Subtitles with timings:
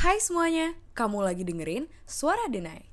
[0.00, 2.88] Hai semuanya, kamu lagi dengerin Suara Denai.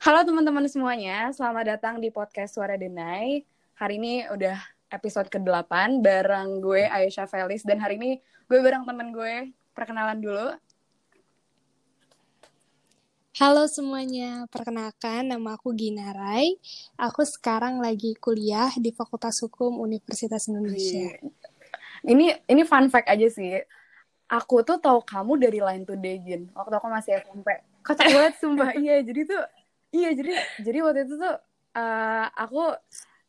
[0.00, 3.44] Halo teman-teman semuanya, selamat datang di podcast Suara Denai.
[3.76, 8.10] Hari ini udah episode ke-8 bareng gue Aisyah Felis dan hari ini
[8.46, 9.56] gue bareng temen gue.
[9.72, 10.52] Perkenalan dulu.
[13.40, 16.60] Halo semuanya, perkenalkan nama aku Gina Rai.
[17.00, 21.16] Aku sekarang lagi kuliah di Fakultas Hukum Universitas Indonesia.
[22.04, 23.64] Ini ini fun fact aja sih.
[24.28, 26.52] Aku tuh tahu kamu dari Line Today Gin.
[26.52, 27.48] Waktu aku masih SMP.
[27.80, 28.76] Kocak banget sumpah.
[28.84, 29.42] Iya, jadi tuh
[29.92, 31.34] iya jadi jadi waktu itu tuh
[31.76, 32.76] uh, aku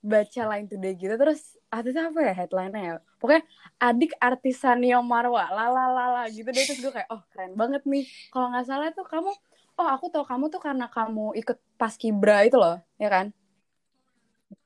[0.03, 3.43] baca Line Today gitu terus artisnya apa ya headline-nya ya pokoknya
[3.79, 8.51] adik artis Sanio Marwa lala gitu deh terus gue kayak oh keren banget nih kalau
[8.51, 9.31] nggak salah tuh kamu
[9.79, 13.31] oh aku tahu kamu tuh karena kamu ikut paskibra itu loh ya kan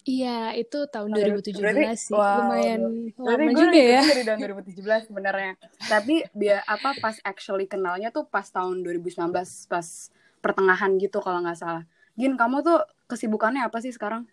[0.08, 2.16] Iya, itu tahun 2017 berarti, sih.
[2.16, 2.81] Wow, Lumayan
[3.19, 4.03] lama juga ya.
[4.08, 5.52] dari tahun 2017 sebenarnya.
[5.84, 9.36] Tapi dia apa pas actually kenalnya tuh pas tahun 2019
[9.67, 9.88] pas
[10.40, 11.84] pertengahan gitu kalau nggak salah.
[12.16, 14.23] Gin, kamu tuh kesibukannya apa sih sekarang?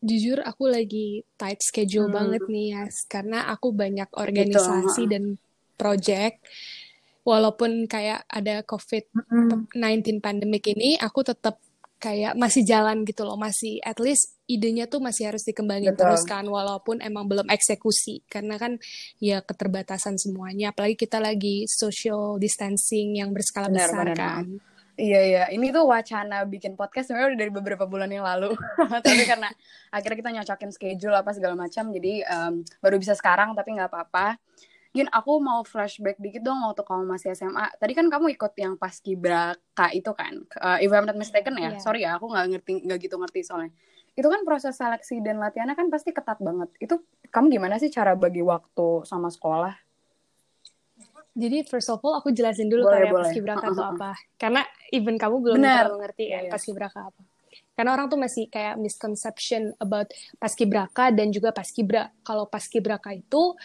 [0.00, 2.16] Jujur aku lagi tight schedule hmm.
[2.16, 5.12] banget nih ya, karena aku banyak organisasi gitu.
[5.12, 5.24] dan
[5.76, 6.40] project.
[7.20, 10.20] Walaupun kayak ada COVID-19 hmm.
[10.24, 11.60] pandemic ini, aku tetap
[12.00, 16.08] kayak masih jalan gitu loh, masih at least idenya tuh masih harus dikembangin Betul.
[16.08, 18.80] terus kan, walaupun emang belum eksekusi, karena kan
[19.20, 24.16] ya keterbatasan semuanya, apalagi kita lagi social distancing yang berskala benar, besar benar.
[24.16, 24.44] kan.
[25.00, 28.52] Iya iya, ini tuh wacana bikin podcast sebenarnya udah dari beberapa bulan yang lalu.
[29.04, 29.48] tapi karena
[29.88, 34.36] akhirnya kita nyocokin schedule apa segala macam, jadi um, baru bisa sekarang tapi nggak apa-apa.
[34.92, 37.72] Gin, aku mau flashback dikit dong waktu kamu masih SMA.
[37.80, 41.72] Tadi kan kamu ikut yang pas Kibraka itu kan, uh, if I'm not mistaken ya.
[41.72, 41.80] Yeah.
[41.80, 43.72] Sorry ya, aku nggak ngerti nggak gitu ngerti soalnya.
[44.12, 46.68] Itu kan proses seleksi dan latihannya kan pasti ketat banget.
[46.76, 49.72] Itu kamu gimana sih cara bagi waktu sama sekolah?
[51.38, 53.24] Jadi first of all aku jelasin dulu boleh, kayak boleh.
[53.30, 53.74] paskibraka uh, uh, uh.
[53.78, 54.10] itu apa.
[54.34, 55.86] Karena even kamu belum Bener.
[55.86, 56.52] terlalu ngerti kan yes.
[56.52, 57.22] paskibraka apa.
[57.74, 62.12] Karena orang tuh masih kayak misconception about paskibraka dan juga paskibra.
[62.20, 63.56] Kalau paskibraka itu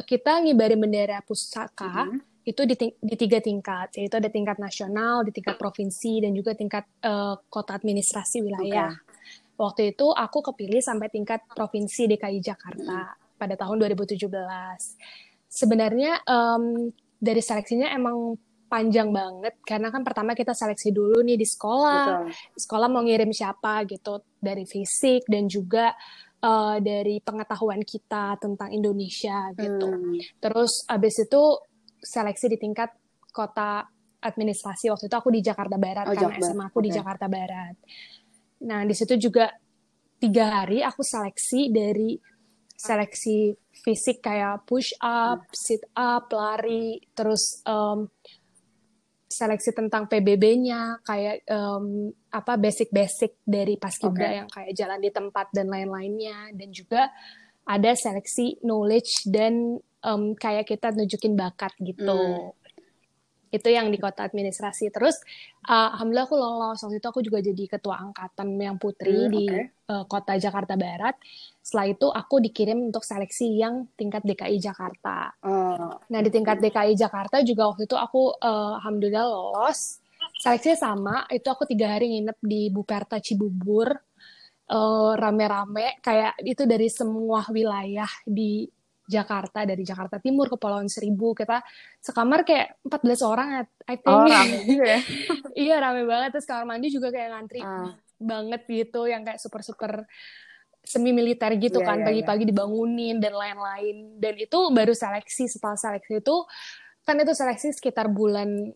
[0.00, 2.48] kita ngibarin bendera pusaka mm -hmm.
[2.48, 6.88] itu di, di tiga tingkat, yaitu ada tingkat nasional, di tingkat provinsi dan juga tingkat
[7.04, 8.96] uh, kota administrasi wilayah.
[8.96, 9.60] Okay.
[9.60, 13.36] Waktu itu aku kepilih sampai tingkat provinsi DKI Jakarta mm -hmm.
[13.36, 14.24] pada tahun 2017
[15.50, 16.88] sebenarnya um,
[17.18, 18.38] dari seleksinya emang
[18.70, 22.54] panjang banget karena kan pertama kita seleksi dulu nih di sekolah Betul.
[22.54, 25.90] sekolah mau ngirim siapa gitu dari fisik dan juga
[26.38, 30.38] uh, dari pengetahuan kita tentang Indonesia gitu hmm.
[30.38, 31.42] terus abis itu
[31.98, 32.94] seleksi di tingkat
[33.34, 33.82] kota
[34.22, 36.86] administrasi waktu itu aku di Jakarta Barat oh, karena SMA aku okay.
[36.86, 37.74] di Jakarta Barat
[38.62, 39.50] nah di situ juga
[40.22, 42.14] tiga hari aku seleksi dari
[42.80, 43.52] seleksi
[43.84, 48.08] fisik kayak push up, sit up, lari, terus um,
[49.30, 54.36] seleksi tentang PBB-nya kayak um, apa basic-basic dari paskibra okay.
[54.42, 57.14] yang kayak jalan di tempat dan lain-lainnya dan juga
[57.62, 62.10] ada seleksi knowledge dan um, kayak kita nunjukin bakat gitu.
[62.10, 62.59] Hmm
[63.50, 64.94] itu yang di kota administrasi.
[64.94, 65.18] Terus
[65.66, 66.78] uh, alhamdulillah aku lolos.
[66.86, 69.44] Waktu itu aku juga jadi ketua angkatan yang putri hmm, di
[69.90, 71.18] uh, kota Jakarta Barat.
[71.58, 75.34] Setelah itu aku dikirim untuk seleksi yang tingkat DKI Jakarta.
[75.42, 79.98] Uh, nah di tingkat DKI Jakarta juga waktu itu aku uh, alhamdulillah lolos.
[80.38, 81.16] Seleksinya sama.
[81.26, 83.90] Itu aku tiga hari nginep di Buperta Cibubur.
[85.18, 85.98] Rame-rame.
[85.98, 88.70] Uh, kayak itu dari semua wilayah di
[89.10, 91.34] Jakarta dari Jakarta Timur ke Kepulauan Seribu.
[91.34, 91.58] Kita
[91.98, 93.48] sekamar kayak 14 orang
[93.90, 94.14] I think.
[94.14, 95.00] Oh, rame juga ya?
[95.58, 96.38] Iya rame banget.
[96.38, 97.90] Terus kamar mandi juga kayak ngantri uh.
[98.22, 100.06] banget gitu yang kayak super super
[100.80, 102.50] semi militer gitu yeah, kan iya, pagi-pagi yeah, yeah.
[102.54, 103.96] dibangunin dan lain-lain.
[104.22, 106.36] Dan itu baru seleksi setelah seleksi itu
[107.04, 108.70] kan itu seleksi sekitar bulan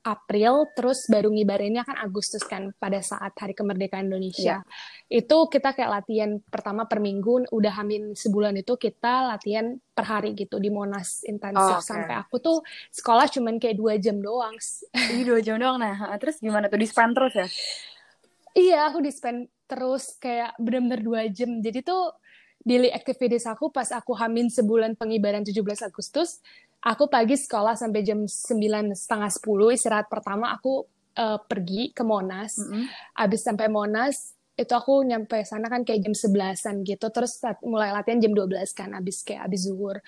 [0.00, 4.64] April, terus baru ngibarinnya kan Agustus kan pada saat Hari Kemerdekaan Indonesia.
[4.64, 5.20] Yeah.
[5.20, 10.32] Itu kita kayak latihan pertama per minggu, udah hamin sebulan itu kita latihan per hari
[10.32, 11.88] gitu di Monas intensif oh, okay.
[11.92, 14.56] sampai aku tuh sekolah cuman kayak dua jam doang.
[14.96, 16.16] Ini dua jam doang nah.
[16.16, 17.46] Terus gimana tuh di spend terus ya?
[18.56, 21.60] Iya, aku di spend terus kayak bener-bener dua jam.
[21.60, 22.16] Jadi tuh
[22.64, 26.44] daily activities aku pas aku hamin sebulan pengibaran 17 Agustus
[26.80, 30.84] aku pagi sekolah sampai jam sembilan setengah sepuluh istirahat pertama aku
[31.16, 32.84] uh, pergi ke Monas mm -hmm.
[33.20, 38.20] abis sampai Monas itu aku nyampe sana kan kayak jam sebelasan gitu terus mulai latihan
[38.20, 40.04] jam 12 kan abis kayak abis zuhur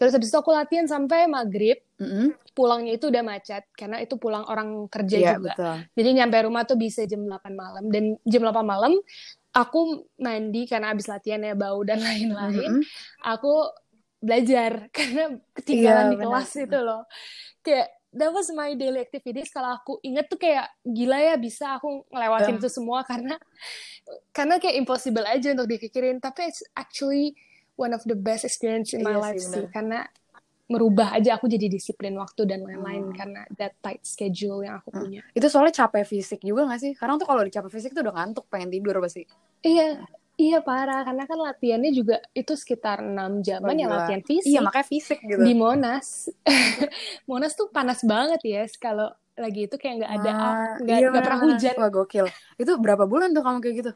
[0.00, 2.26] terus habis itu aku latihan sampai maghrib mm -hmm.
[2.56, 5.76] pulangnya itu udah macet karena itu pulang orang kerja yeah, juga betul.
[6.00, 8.96] jadi nyampe rumah tuh bisa jam 8 malam dan jam 8 malam
[9.52, 12.84] aku mandi karena abis latihan ya bau dan lain-lain mm -hmm.
[13.20, 13.52] aku
[14.20, 16.64] belajar karena ketinggalan yeah, di kelas bener.
[16.68, 17.02] itu loh
[17.64, 22.04] kayak that was my daily activities kalau aku inget tuh kayak gila ya bisa aku
[22.12, 22.60] ngelewatin yeah.
[22.60, 23.36] itu semua karena
[24.30, 27.32] karena kayak impossible aja untuk dipikirin tapi it's actually
[27.80, 30.04] one of the best experience in my iya life sih, sih karena
[30.70, 33.16] merubah aja aku jadi disiplin waktu dan lain-lain hmm.
[33.18, 35.00] karena that tight schedule yang aku hmm.
[35.02, 35.20] punya.
[35.34, 36.94] Itu soalnya capek fisik juga gak sih?
[36.94, 39.26] Karena tuh kalau capek fisik tuh udah ngantuk pengen tidur pasti.
[39.66, 40.06] Iya,
[40.40, 44.48] Iya parah karena kan latihannya juga itu sekitar 6 jam ya latihan fisik.
[44.48, 45.44] Iya makanya fisik gitu.
[45.44, 46.32] Di Monas.
[47.28, 51.40] Monas tuh panas banget ya kalau lagi itu kayak nggak ada ah, nggak iya, pernah
[51.44, 51.74] hujan.
[51.76, 52.26] Wah gokil.
[52.56, 53.92] Itu berapa bulan tuh kamu kayak gitu?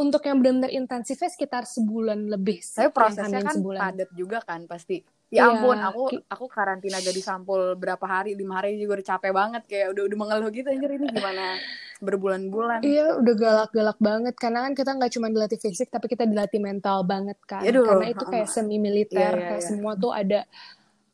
[0.00, 2.64] Untuk yang benar-benar intensifnya sekitar sebulan lebih.
[2.64, 3.80] Tapi prosesnya kan sebulan.
[3.84, 5.04] padat juga kan pasti.
[5.32, 9.32] Ya iya, ampun, aku aku karantina gak disampul berapa hari, lima hari juga udah capek
[9.32, 11.56] banget kayak udah udah mengeluh gitu anjir ini gimana
[12.04, 12.84] berbulan-bulan.
[12.84, 17.00] Iya, udah galak-galak banget karena kan kita nggak cuma dilatih fisik tapi kita dilatih mental
[17.08, 17.64] banget kan.
[17.64, 19.70] Yaduh, karena itu kayak semi militer, iya, iya, kayak iya.
[19.72, 20.44] semua tuh ada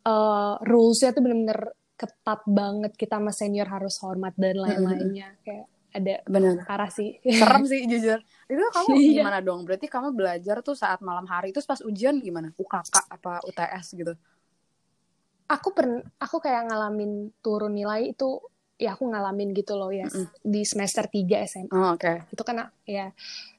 [0.02, 2.92] uh, rulesnya tuh bener-bener ketat banget.
[2.98, 8.20] Kita sama senior harus hormat dan lain-lainnya kayak ada benar parah sih serem sih jujur
[8.48, 9.22] itu kamu iya.
[9.22, 13.44] gimana dong berarti kamu belajar tuh saat malam hari itu pas ujian gimana UKK apa
[13.44, 14.12] UTS gitu
[15.48, 18.40] aku pernah aku kayak ngalamin turun nilai itu
[18.78, 20.26] ya aku ngalamin gitu loh ya mm -mm.
[20.44, 22.16] di semester 3 SMA oh, oke okay.
[22.30, 23.10] itu kan ya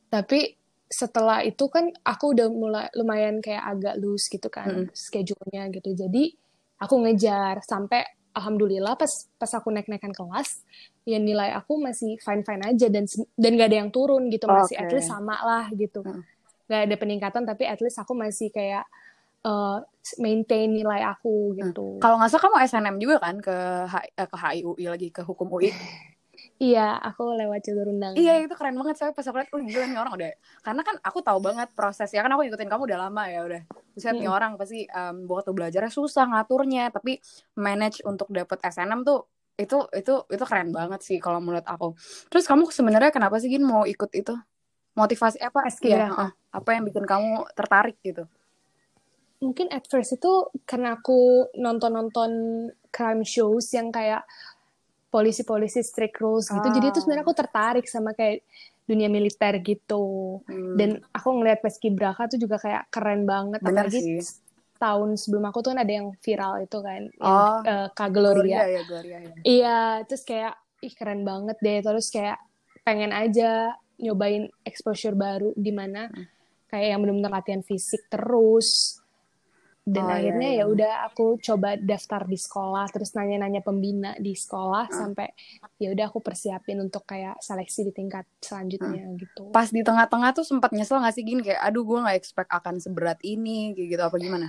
[0.09, 0.57] tapi
[0.89, 4.95] setelah itu kan aku udah mulai lumayan kayak agak loose gitu kan mm -hmm.
[4.95, 6.33] schedule-nya gitu jadi
[6.80, 10.63] aku ngejar sampai alhamdulillah pas pas aku naik naikan kelas
[11.03, 13.03] ya nilai aku masih fine fine aja dan
[13.36, 14.88] dan gak ada yang turun gitu masih okay.
[14.88, 16.24] at least sama lah gitu hmm.
[16.71, 18.88] gak ada peningkatan tapi at least aku masih kayak
[19.44, 19.83] uh,
[20.18, 22.01] maintain nilai aku gitu hmm.
[22.01, 23.56] kalau nggak salah kamu SNM juga kan ke
[23.86, 25.69] H, eh, ke HIUI lagi ke hukum UI
[26.59, 28.19] Iya, aku lewat jalur undangan.
[28.19, 29.00] Iya, itu keren banget.
[29.00, 30.29] Saya pas aku lihat, oh gila nih orang udah.
[30.59, 32.19] Karena kan aku tahu banget prosesnya.
[32.19, 33.61] Kan aku ngikutin kamu udah lama ya udah.
[33.95, 34.19] Terus hmm.
[34.19, 36.91] nih orang pasti um, waktu belajarnya susah ngaturnya.
[36.91, 37.15] Tapi
[37.56, 39.23] manage untuk dapet SNM tuh
[39.56, 41.95] itu itu itu keren banget sih kalau menurut aku.
[42.27, 44.35] Terus kamu sebenarnya kenapa sih Gin mau ikut itu?
[45.00, 45.63] Motivasi apa?
[45.79, 48.27] Ya, uh, apa yang bikin kamu tertarik gitu?
[49.39, 52.31] Mungkin at first itu karena aku nonton-nonton
[52.91, 54.27] crime shows yang kayak
[55.09, 56.63] polisi-polisi strict rules gitu.
[56.63, 56.73] Oh.
[56.73, 58.45] Jadi itu sebenarnya aku tertarik sama kayak
[58.85, 60.39] dunia militer gitu.
[60.45, 60.77] Hmm.
[60.77, 61.61] Dan aku ngeliat
[61.94, 63.61] Braka tuh juga kayak keren banget.
[63.61, 64.21] Bener Apalagi sih.
[64.81, 67.59] tahun sebelum aku tuh kan ada yang viral itu kan, oh.
[67.61, 68.63] yang uh, Kak Gloria.
[68.63, 69.33] Gloria, ya, Gloria ya.
[69.44, 71.79] Iya, terus kayak ih keren banget deh.
[71.83, 72.39] Terus kayak
[72.88, 76.25] pengen aja nyobain exposure baru di mana hmm.
[76.71, 78.97] kayak yang benar-benar latihan fisik terus
[79.89, 80.65] dan oh, iya, akhirnya iya, iya.
[80.68, 84.94] ya udah aku coba daftar di sekolah terus nanya-nanya pembina di sekolah uh.
[84.94, 85.33] sampai
[85.81, 89.18] ya udah aku persiapin untuk kayak seleksi di tingkat selanjutnya uh.
[89.18, 92.50] gitu pas di tengah-tengah tuh sempat nyesel gak sih gini kayak aduh gue nggak expect
[92.53, 94.47] akan seberat ini kayak gitu apa gimana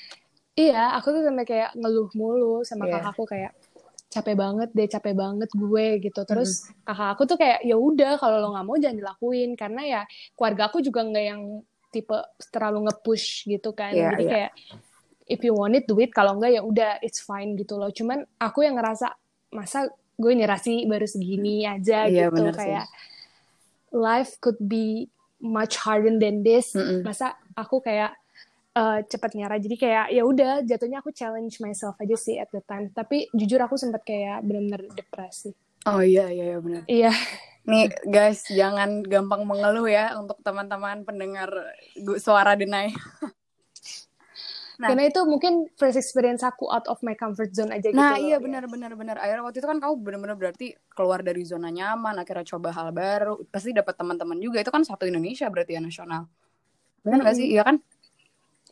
[0.68, 3.02] iya aku tuh sampai kayak ngeluh mulu sama yeah.
[3.02, 3.52] kakakku kayak
[4.08, 6.88] capek banget deh capek banget gue gitu terus mm.
[6.88, 10.02] kakak aku tuh kayak ya udah kalau lo nggak mau jangan dilakuin karena ya
[10.32, 11.42] keluarga aku juga nggak yang
[11.88, 12.16] tipe
[12.52, 13.92] terlalu nge-push gitu kan.
[13.92, 14.32] Yeah, Jadi yeah.
[14.32, 14.52] kayak
[15.28, 17.92] if you want it do it, kalau enggak ya udah it's fine gitu loh.
[17.92, 19.12] Cuman aku yang ngerasa
[19.52, 23.94] masa gue nyerah sih baru segini aja yeah, gitu kayak sih.
[23.94, 25.06] life could be
[25.38, 26.74] much harder than this.
[26.74, 27.00] Mm -mm.
[27.06, 28.12] Masa aku kayak
[28.74, 29.58] uh, cepet nyerah.
[29.62, 32.90] Jadi kayak ya udah jatuhnya aku challenge myself aja sih at the time.
[32.90, 35.54] Tapi jujur aku sempat kayak benar-benar depresi.
[35.86, 36.82] Oh iya iya, iya benar.
[36.90, 37.12] Iya.
[37.68, 41.52] Nih guys, jangan gampang mengeluh ya untuk teman-teman pendengar
[42.16, 42.88] suara denai.
[44.80, 48.00] nah, Karena itu mungkin first experience aku out of my comfort zone aja gitu.
[48.00, 49.20] Nah iya benar benar benar.
[49.20, 53.36] Akhirnya waktu itu kan kamu benar-benar berarti keluar dari zona nyaman, akhirnya coba hal baru,
[53.52, 54.64] pasti dapat teman-teman juga.
[54.64, 56.24] Itu kan satu Indonesia berarti ya nasional.
[57.04, 57.52] Benar nggak mm -hmm.
[57.52, 57.52] sih?
[57.52, 57.76] Iya kan?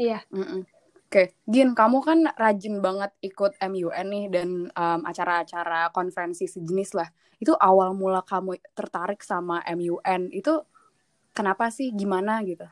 [0.00, 0.18] Iya.
[0.32, 0.60] Mm -mm.
[1.06, 1.38] Oke, okay.
[1.46, 7.06] Gin, kamu kan rajin banget ikut MUN nih dan um, acara-acara konferensi sejenis lah.
[7.38, 10.66] Itu awal mula kamu tertarik sama MUN itu
[11.30, 11.94] kenapa sih?
[11.94, 12.66] Gimana gitu?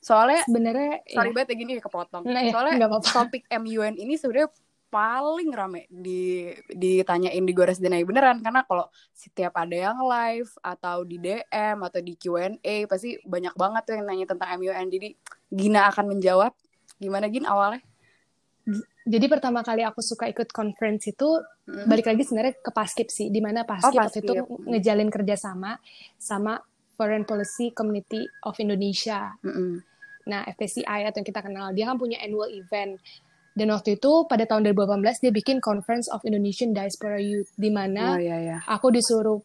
[0.00, 1.34] Soalnya sebenarnya sorry ya.
[1.36, 2.24] banget ya gini kepotong.
[2.24, 3.10] Nah, ya, Soalnya apa -apa.
[3.12, 4.48] topik MUN ini sebenarnya
[4.88, 11.04] paling rame di ditanyain di Gores Denai beneran karena kalau setiap ada yang live atau
[11.04, 15.12] di DM atau di Q&A pasti banyak banget tuh yang nanya tentang MUN jadi
[15.52, 16.56] Gina akan menjawab
[16.98, 17.82] Gimana Gin awalnya?
[19.08, 21.88] jadi pertama kali aku suka ikut conference itu mm.
[21.88, 24.32] balik lagi sebenarnya ke Paskip sih, di mana Paskip oh, waktu itu
[24.68, 25.80] ngejalin kerjasama
[26.20, 26.60] sama
[27.00, 29.32] Foreign Policy Community of Indonesia.
[29.40, 29.72] Mm -hmm.
[30.28, 33.00] Nah, FPCI atau yang kita kenal, dia kan punya annual event.
[33.56, 38.14] Dan waktu itu pada tahun 2018 dia bikin Conference of Indonesian Diaspora Youth, di mana
[38.14, 38.58] oh, iya, iya.
[38.68, 39.40] aku disuruh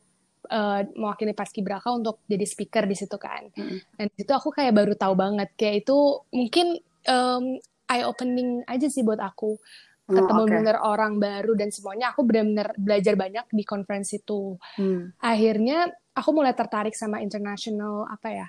[0.51, 3.47] uh, mewakili Paskibraka untuk jadi speaker di situ kan.
[3.55, 3.79] Mm -hmm.
[3.95, 5.97] Dan itu aku kayak baru tahu banget kayak itu
[6.35, 10.55] mungkin um, eye opening aja sih buat aku oh, ketemu oh, okay.
[10.59, 14.55] bener orang baru dan semuanya aku benar-benar belajar banyak di conference itu.
[14.75, 15.15] Hmm.
[15.19, 18.47] Akhirnya aku mulai tertarik sama international apa ya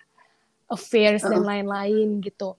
[0.69, 1.33] affairs uh -uh.
[1.39, 2.57] dan lain-lain gitu.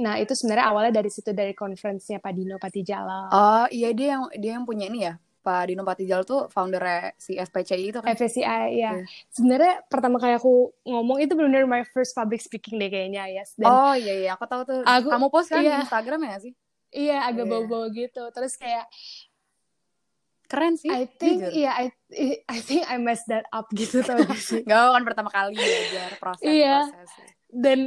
[0.00, 3.28] Nah itu sebenarnya awalnya dari situ dari conference-nya Pak Dino Patijala.
[3.34, 7.40] Oh iya dia yang dia yang punya ini ya Pak Dino Patijal tuh founder si
[7.40, 8.12] FPCI itu kan?
[8.12, 8.92] FPCI ya.
[8.92, 8.96] Yeah.
[9.32, 13.40] Sebenarnya pertama kali aku ngomong itu benar-benar my first public speaking deh kayaknya ya.
[13.40, 13.56] Yes.
[13.56, 14.80] Dan oh iya iya aku tahu tuh.
[14.84, 16.52] Aku, Kamu post kan iya, di Instagram ya sih?
[16.92, 17.52] Iya agak yeah.
[17.56, 18.22] bau-bau gitu.
[18.28, 18.84] Terus kayak
[20.50, 20.90] keren sih.
[20.92, 21.86] I think iya yeah, I
[22.44, 24.60] I think I messed that up gitu tau gak sih.
[24.68, 26.44] Gak kan pertama kali belajar proses.
[26.44, 26.84] Iya.
[26.90, 27.10] Proses.
[27.48, 27.78] Dan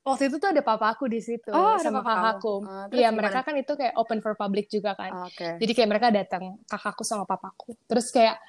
[0.00, 2.64] waktu itu tuh ada papa aku di situ oh, sama kakakku.
[2.64, 5.28] Uh, iya, mereka kan itu kayak open for public juga kan.
[5.32, 5.60] Okay.
[5.60, 7.76] Jadi kayak mereka datang kakakku sama papaku.
[7.84, 8.40] Terus kayak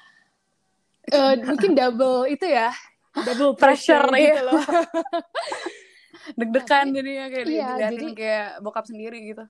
[1.12, 2.72] uh, mungkin double itu ya,
[3.12, 4.48] double pressure, pressure gitu iya.
[4.48, 4.62] loh.
[6.38, 9.44] Deg-degan jadinya kayak iya, jadi, kayak bokap sendiri gitu.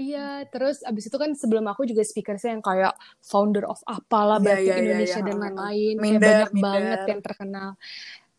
[0.00, 4.40] Iya, terus abis itu kan sebelum aku juga speaker sih yang kayak founder of apalah
[4.40, 5.28] yeah, batik yeah, iya, Indonesia yeah, yeah.
[5.28, 6.64] dan lain-lain, kayak banyak minder.
[6.64, 7.68] banget yang terkenal.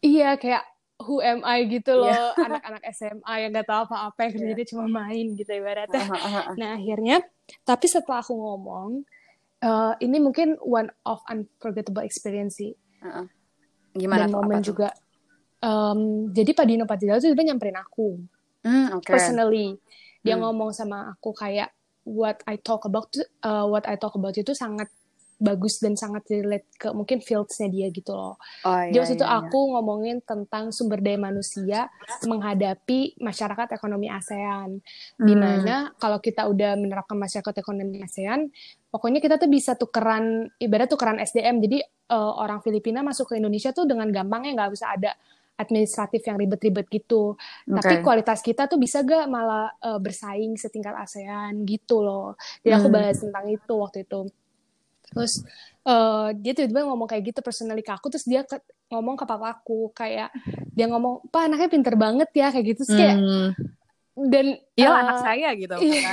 [0.01, 0.63] Iya, kayak
[1.03, 2.33] who am I gitu loh yeah.
[2.37, 4.69] anak-anak SMA yang gak tahu apa-apa yang kerjanya yeah.
[4.69, 6.01] cuma main gitu ibaratnya.
[6.01, 7.25] Uh, uh, uh, nah akhirnya
[7.65, 9.03] tapi setelah aku ngomong
[9.65, 12.73] uh, ini mungkin one of unforgettable experience sih.
[13.01, 13.25] Uh.
[13.91, 14.95] Gimana Dan momen juga.
[15.61, 18.17] Um, jadi Pak Dino Patidal tuh dia nyamperin aku
[18.65, 19.13] mm, okay.
[19.13, 19.77] personally.
[20.25, 20.41] Dia mm.
[20.41, 21.69] ngomong sama aku kayak
[22.01, 23.13] what I talk about
[23.45, 24.89] uh, what I talk about itu sangat
[25.41, 28.37] bagus dan sangat relate ke mungkin fieldsnya dia gitu loh.
[28.61, 29.37] Oh, iya, Jadi waktu iya, itu iya.
[29.41, 31.89] aku ngomongin tentang sumber daya manusia
[32.29, 34.77] menghadapi masyarakat ekonomi ASEAN.
[34.77, 35.25] Hmm.
[35.25, 38.53] Di mana kalau kita udah menerapkan masyarakat ekonomi ASEAN,
[38.93, 41.57] pokoknya kita tuh bisa tukeran, ibarat tukeran SDM.
[41.57, 41.81] Jadi
[42.13, 45.17] uh, orang Filipina masuk ke Indonesia tuh dengan gampangnya nggak bisa ada
[45.61, 47.37] administratif yang ribet-ribet gitu.
[47.69, 47.77] Okay.
[47.77, 52.33] Tapi kualitas kita tuh bisa gak malah uh, bersaing setingkat ASEAN gitu loh.
[52.65, 52.95] Jadi aku hmm.
[52.97, 54.25] bahas tentang itu waktu itu
[55.11, 55.43] terus
[55.85, 58.57] uh, dia tiba-tiba ngomong kayak gitu personally ke aku terus dia ke,
[58.91, 60.31] ngomong ke papaku kayak
[60.71, 63.49] dia ngomong pak anaknya pinter banget ya kayak gitu terus kayak hmm.
[64.31, 64.45] dan
[64.79, 66.11] iya uh, anak saya gitu iya.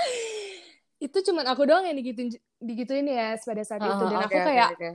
[1.06, 2.28] itu cuman aku doang yang digituin
[2.60, 4.92] digituin ya pada saat uh, itu dan okay, aku kayak okay, okay.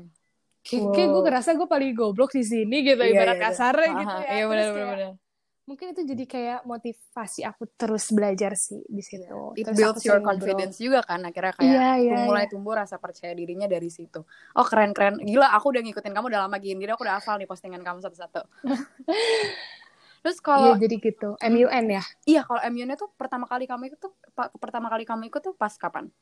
[0.66, 0.94] kayak, wow.
[0.94, 3.50] kayak gue ngerasa gue paling goblok di sini gitu yeah, ibarat yeah, iya.
[3.50, 3.94] kasar yeah.
[3.98, 5.25] gitu ya iya, bener, bener
[5.66, 9.58] mungkin itu jadi kayak motivasi aku terus belajar sih di situ.
[9.58, 12.54] It terus builds your confidence juga kan akhirnya kayak yeah, yeah, mulai yeah.
[12.54, 14.22] tumbuh rasa percaya dirinya dari situ.
[14.54, 17.50] Oh keren keren, gila aku udah ngikutin kamu udah lama gini, aku udah hafal nih
[17.50, 18.46] postingan kamu satu-satu.
[20.26, 22.04] terus kalau yeah, jadi gitu, MUN ya?
[22.30, 24.14] Iya kalau MUN itu pertama kali kamu ikut tuh
[24.62, 26.14] pertama kali kamu ikut tuh pas kapan?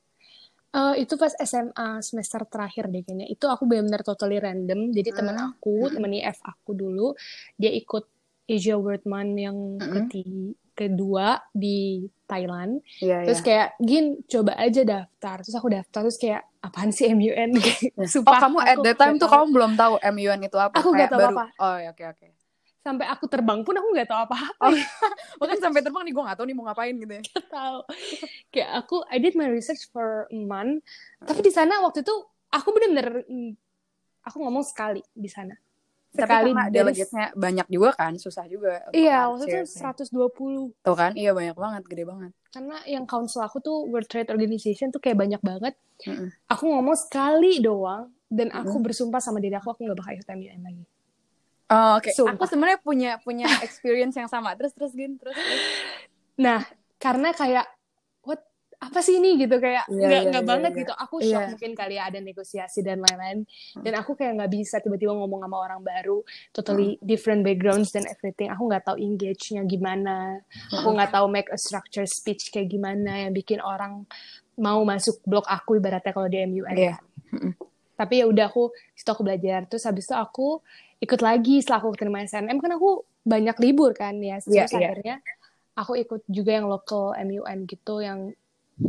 [0.73, 3.29] Uh, itu pas SMA semester terakhir deh kayaknya.
[3.29, 4.89] Itu aku benar-benar totally random.
[4.89, 5.17] Jadi hmm.
[5.21, 5.93] temen aku, hmm.
[5.93, 7.13] temen IF aku dulu,
[7.61, 8.09] dia ikut
[8.47, 9.93] Asia World Man yang mm-hmm.
[9.95, 12.81] ketiga, kedua di Thailand.
[12.99, 13.47] Yeah, terus yeah.
[13.47, 15.35] kayak gin coba aja daftar.
[15.45, 17.61] Terus aku daftar terus kayak apaan sih MUN?
[18.11, 20.75] Sumpah, oh kamu at that time tuh kamu belum tahu MUN itu apa?
[20.81, 21.35] Aku nggak tahu baru...
[21.37, 21.45] apa.
[21.61, 22.19] Oh ya, oke okay, oke.
[22.19, 22.31] Okay.
[22.83, 24.67] Sampai aku terbang pun aku nggak tahu apa-apa.
[24.67, 24.75] Oh,
[25.39, 27.23] bahkan sampai terbang nih gue nggak tahu nih mau ngapain gitu ya.
[27.47, 27.79] tahu.
[28.51, 30.83] kayak aku I did my research for a month.
[31.23, 32.11] Tapi di sana waktu itu
[32.51, 33.23] aku bener-bener
[34.23, 35.55] aku ngomong sekali di sana
[36.13, 40.13] sekali Tapi delegatnya banyak juga kan susah juga iya waktu itu 120
[40.85, 41.11] tuh kan?
[41.17, 42.31] Iya banyak banget gede banget.
[42.53, 45.73] Karena yang council aku tuh World Trade Organization tuh kayak banyak banget.
[46.05, 46.27] Mm -mm.
[46.53, 48.83] aku ngomong sekali doang dan aku mm.
[48.85, 50.83] bersumpah sama diri aku aku gak bakal ikut MUN lagi.
[51.73, 52.13] Oh, oke.
[52.13, 52.29] Okay.
[52.29, 54.53] aku sebenarnya punya punya experience yang sama.
[54.53, 55.61] Terus terus gini terus, terus.
[56.37, 56.61] Nah
[57.01, 57.65] karena kayak
[58.83, 60.81] apa sih ini gitu kayak yeah, nggak yeah, nggak yeah, banget yeah.
[60.83, 61.51] gitu aku shock yeah.
[61.55, 63.83] mungkin kali ya ada negosiasi dan lain-lain hmm.
[63.87, 66.19] dan aku kayak nggak bisa tiba-tiba ngomong sama orang baru
[66.51, 67.03] totally hmm.
[67.07, 70.77] different backgrounds dan everything aku nggak tahu engage-nya gimana hmm.
[70.83, 74.03] aku nggak tahu make a structure speech kayak gimana yang bikin orang
[74.59, 76.99] mau masuk blog aku ibaratnya kalau di MUN yeah.
[77.99, 80.59] tapi ya udah aku situ aku belajar terus habis itu aku
[80.99, 84.91] ikut lagi setelah aku terima SNM kan aku banyak libur kan ya terus yeah, yeah.
[84.91, 85.15] akhirnya
[85.73, 88.29] aku ikut juga yang local MUN gitu yang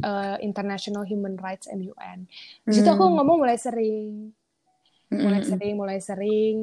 [0.03, 2.29] uh, International Human Rights MUN.
[2.65, 3.15] Di situ aku hmm.
[3.21, 4.33] ngomong mulai sering,
[5.13, 6.57] mulai sering, mulai sering.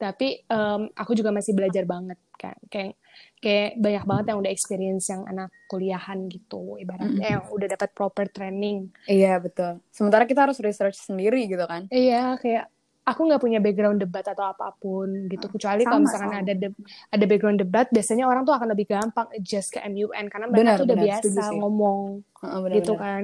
[0.00, 2.96] tapi um, aku juga masih belajar banget kan kayak
[3.44, 7.34] kayak banyak banget yang udah experience yang anak kuliahan gitu ibaratnya mm.
[7.36, 12.40] yang udah dapat proper training iya betul sementara kita harus research sendiri gitu kan iya
[12.40, 12.72] kayak
[13.04, 16.42] aku nggak punya background debat atau apa pun gitu kecuali kalau misalkan sama.
[16.44, 16.68] ada de
[17.10, 20.76] ada background debat biasanya orang tuh akan lebih gampang adjust ke MUN karena mereka benar,
[20.76, 21.98] tuh udah benar, biasa ngomong
[22.44, 23.02] uh, benar, gitu benar.
[23.02, 23.22] kan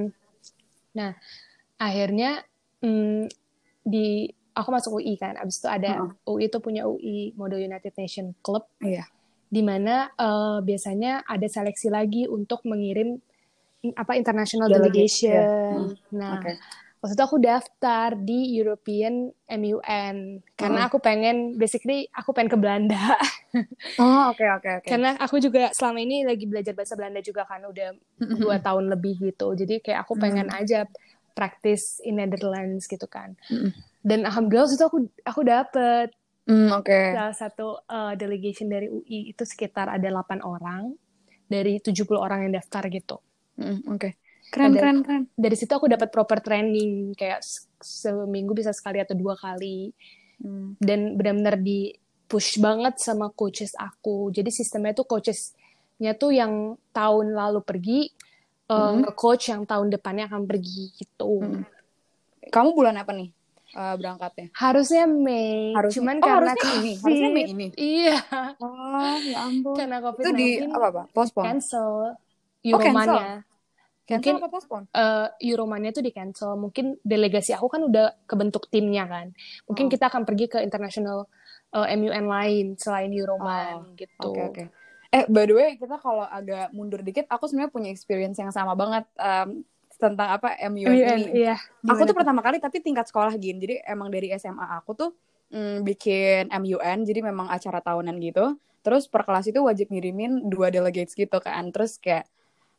[0.97, 1.11] nah
[1.77, 2.31] akhirnya
[2.81, 3.29] hmm,
[3.85, 6.33] di aku masuk UI kan abis itu ada uh -uh.
[6.33, 9.05] UI itu punya UI Model United Nation Club iya.
[9.47, 13.21] di mana uh, biasanya ada seleksi lagi untuk mengirim
[13.93, 16.09] apa international delegation yeah.
[16.09, 16.57] nah okay.
[16.97, 20.15] Waktu itu aku daftar di European MUN
[20.57, 20.87] karena uh.
[20.89, 22.97] aku pengen basically aku pengen ke Belanda
[24.01, 24.89] oh oke okay, oke okay, okay.
[24.89, 27.93] karena aku juga selama ini lagi belajar bahasa Belanda juga kan udah
[28.41, 30.57] dua tahun lebih gitu jadi kayak aku pengen mm.
[30.57, 30.89] aja
[31.37, 36.15] praktis in Netherlands gitu kan mm dan alhamdulillah itu aku aku dapet
[36.47, 37.11] mm, okay.
[37.11, 40.95] salah satu uh, delegation dari UI itu sekitar ada 8 orang
[41.51, 43.19] dari 70 orang yang daftar gitu
[43.59, 44.11] mm, oke okay.
[44.51, 47.43] Keren dari, keren keren dari situ aku dapat proper training kayak
[47.81, 49.91] seminggu bisa sekali atau dua kali
[50.41, 50.81] mm.
[50.81, 51.93] dan benar-benar di
[52.27, 58.11] push banget sama coaches aku jadi sistemnya tuh coachesnya tuh yang tahun lalu pergi
[58.67, 59.07] mm.
[59.07, 61.63] uh, coach yang tahun depannya akan pergi gitu mm.
[62.51, 63.29] kamu bulan apa nih
[63.75, 64.47] uh, berangkatnya?
[64.55, 65.75] Harusnya Mei.
[65.75, 66.79] Harus, Cuman oh, karena harusnya COVID.
[66.79, 66.93] ini.
[67.01, 67.67] Harusnya Mei ini.
[67.75, 68.17] Iya.
[68.63, 69.75] Oh, ya ampun.
[69.75, 71.03] Karena COVID itu di apa apa?
[71.11, 71.45] Postpone.
[71.45, 72.15] Cancel.
[72.63, 72.73] Euromania.
[72.73, 73.21] Oh, cancel.
[74.07, 74.85] Mungkin apa postpone?
[74.95, 76.55] Uh, Euromania itu di cancel.
[76.55, 79.35] Mungkin delegasi aku kan udah kebentuk timnya kan.
[79.67, 79.91] Mungkin oh.
[79.91, 81.27] kita akan pergi ke international
[81.75, 83.95] uh, eh, MUN lain selain Euroman oh.
[83.99, 84.31] gitu.
[84.31, 84.55] Oke okay, oke.
[84.55, 84.67] Okay.
[85.07, 88.75] Eh by the way kita kalau agak mundur dikit, aku sebenarnya punya experience yang sama
[88.79, 89.03] banget.
[89.19, 91.31] Um, tentang apa MUN, MUN ini.
[91.43, 91.57] Iya.
[91.89, 93.57] Aku tuh pertama kali tapi tingkat sekolah gini.
[93.57, 95.09] Jadi emang dari SMA aku tuh
[95.49, 98.55] mm, bikin MUN, jadi memang acara tahunan gitu.
[98.85, 101.73] Terus per kelas itu wajib ngirimin dua delegates gitu kan.
[101.73, 102.29] Terus kayak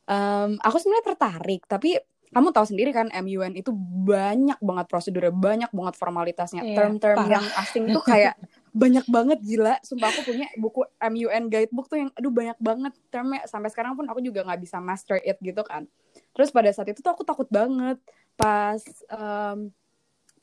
[0.09, 3.73] um, aku sebenarnya tertarik, tapi kamu tahu sendiri kan MUN itu
[4.05, 6.61] banyak banget prosedurnya, banyak banget formalitasnya.
[6.61, 8.37] Iya, Term-term yang asing tuh kayak
[8.77, 9.81] banyak banget gila.
[9.81, 13.49] Sumpah aku punya buku MUN guidebook tuh yang aduh banyak banget termnya.
[13.49, 15.89] Sampai sekarang pun aku juga nggak bisa master it gitu kan.
[16.37, 17.97] Terus pada saat itu tuh aku takut banget.
[18.37, 19.73] Pas um,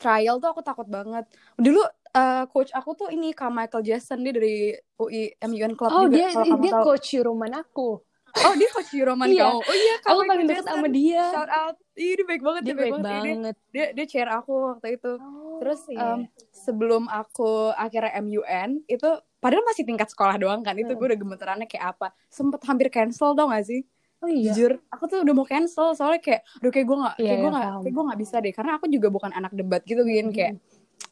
[0.02, 1.30] trial tuh aku takut banget.
[1.54, 1.86] Dulu
[2.18, 6.18] uh, coach aku tuh ini Kak Michael Jackson dia dari UI MUN Club oh, juga.
[6.18, 6.86] dia, dia tahu.
[6.98, 8.02] coach Roman aku.
[8.36, 9.48] Oh dia coach Roman iya.
[9.48, 9.60] kamu.
[9.64, 11.24] Oh iya kamu paling deket sama dia.
[11.32, 11.76] Shout out.
[11.96, 12.62] Ih dia baik banget.
[12.62, 13.56] Dia, dia baik, baik banget.
[13.72, 15.14] Dia, dia, dia chair aku waktu itu.
[15.16, 16.20] Oh, Terus iya.
[16.20, 16.20] um,
[16.52, 20.76] sebelum aku akhirnya MUN itu padahal masih tingkat sekolah doang kan.
[20.76, 21.00] Itu hmm.
[21.00, 22.12] gue udah gemeterannya kayak apa.
[22.28, 23.88] Sempet hampir cancel dong gak sih?
[24.24, 24.52] Oh iya.
[24.52, 27.52] Jujur, aku tuh udah mau cancel soalnya kayak, aduh kayak gue gak, kayak iya, gue
[27.52, 30.28] iya, gak, kayak gue gak bisa deh, karena aku juga bukan anak debat gitu, gin
[30.34, 30.54] kayak,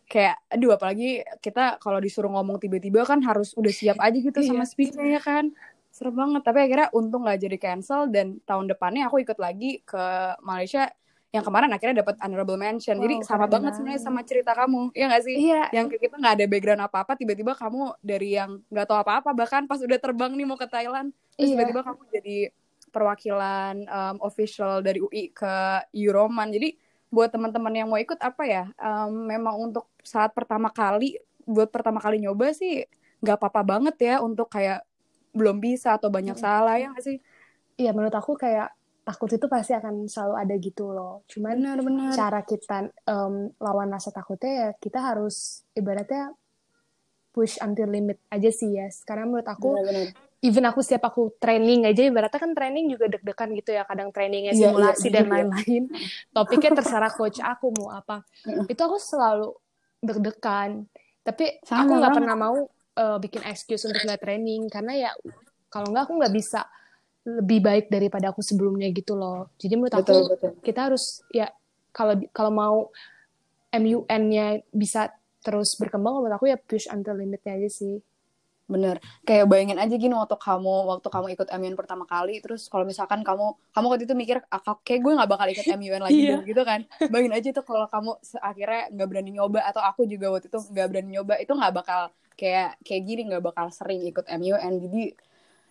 [0.09, 4.65] kayak, aduh apalagi kita kalau disuruh ngomong tiba-tiba kan harus udah siap aja gitu sama
[4.65, 5.51] speakernya kan,
[5.93, 6.41] serem banget.
[6.41, 10.03] Tapi akhirnya untung nggak jadi cancel dan tahun depannya aku ikut lagi ke
[10.41, 10.89] Malaysia
[11.33, 12.97] yang kemarin akhirnya dapat honorable mention.
[12.97, 14.93] Wow, jadi sama banget sebenarnya sama cerita kamu.
[14.93, 15.35] Ya nggak sih?
[15.37, 15.63] Iya.
[15.73, 19.29] yang kita nggak ada background apa apa tiba-tiba kamu dari yang nggak tahu apa apa
[19.33, 21.53] bahkan pas udah terbang nih mau ke Thailand terus iya.
[21.57, 22.37] tiba-tiba kamu jadi
[22.93, 25.53] perwakilan um, official dari UI ke
[25.97, 26.53] Euroman.
[26.53, 26.77] Jadi
[27.09, 32.01] buat teman-teman yang mau ikut apa ya um, memang untuk saat pertama kali buat pertama
[32.01, 32.89] kali nyoba sih
[33.21, 34.81] nggak apa-apa banget ya untuk kayak
[35.33, 36.45] belum bisa atau banyak hmm.
[36.45, 37.17] salah ya gak sih?
[37.75, 38.69] Iya menurut aku kayak
[39.03, 41.27] takut itu pasti akan selalu ada gitu loh.
[41.27, 42.11] Cuman bener, bener.
[42.15, 46.31] cara kita um, lawan rasa takutnya ya kita harus ibaratnya
[47.35, 48.87] push until limit aja sih ya.
[49.03, 50.07] Karena menurut aku bener, bener.
[50.39, 53.83] even aku setiap aku training aja ibaratnya kan training juga deg-degan gitu ya.
[53.83, 55.31] Kadang trainingnya iya, iya, simulasi yeah, dan iya.
[55.35, 55.83] lain-lain.
[56.31, 58.23] Topiknya terserah coach aku mau apa.
[58.47, 59.51] itu aku selalu
[59.99, 60.87] deg-degan.
[61.23, 62.57] Tapi Sama aku nggak pernah mau
[62.97, 65.11] uh, bikin excuse untuk nggak training karena ya
[65.69, 66.61] kalau nggak aku nggak bisa
[67.23, 69.47] lebih baik daripada aku sebelumnya gitu loh.
[69.55, 70.51] Jadi menurut betul, aku betul.
[70.59, 71.47] kita harus ya
[71.95, 72.77] kalau kalau mau
[73.73, 78.03] MUN-nya bisa terus berkembang menurut aku ya push until limitnya aja sih.
[78.63, 78.99] Bener.
[79.27, 83.23] Kayak bayangin aja gini waktu kamu waktu kamu ikut MUN pertama kali, terus kalau misalkan
[83.23, 86.39] kamu kamu waktu itu mikir, ah, kayak gue nggak bakal ikut MUN lagi yeah.
[86.43, 86.87] gitu kan.
[87.11, 90.87] Bayangin aja tuh kalau kamu akhirnya nggak berani nyoba atau aku juga waktu itu nggak
[90.91, 92.01] berani nyoba, itu nggak bakal
[92.35, 94.73] kayak kayak gini nggak bakal sering ikut MUN.
[94.83, 95.03] Jadi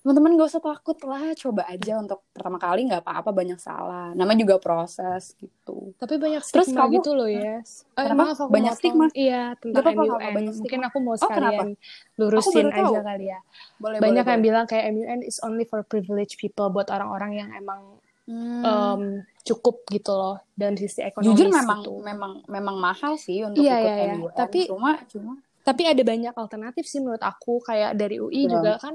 [0.03, 4.11] teman-teman gak usah takut lah coba aja untuk pertama kali nggak apa-apa banyak salah.
[4.19, 5.95] Nama juga proses gitu.
[5.95, 7.63] Tapi banyak stigma Terus kamu, gitu loh ya.
[7.63, 7.87] Yes.
[7.95, 9.07] oh, maaf aku banyak stigma?
[9.15, 13.27] Iya tentang apa, MUN apa, banyak mungkin aku mau oh, sekalian oh, lurusin aja kali
[13.31, 13.39] ya.
[13.79, 14.51] Boleh, banyak boleh, yang boleh.
[14.51, 18.63] bilang kayak MUN is only for privileged people buat orang-orang yang emang hmm.
[18.67, 19.03] um,
[19.47, 21.99] cukup gitu loh dan sisi ekonomi jujur memang gitu.
[22.03, 24.15] memang memang mahal sih untuk iya, ikut iya, iya.
[24.19, 28.51] MUN tapi cuma cuma tapi ada banyak alternatif sih menurut aku kayak dari UI yeah.
[28.59, 28.95] juga kan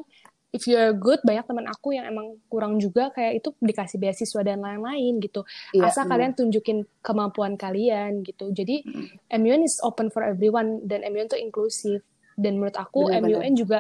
[0.56, 4.64] if you're good banyak teman aku yang emang kurang juga kayak itu dikasih beasiswa dan
[4.64, 5.44] lain-lain gitu
[5.76, 6.12] yeah, asal yeah.
[6.16, 9.38] kalian tunjukin kemampuan kalian gitu jadi mm.
[9.44, 12.04] MUN is open for everyone dan MUN tuh inklusif
[12.40, 13.60] dan menurut aku bener, MUN bener.
[13.60, 13.80] juga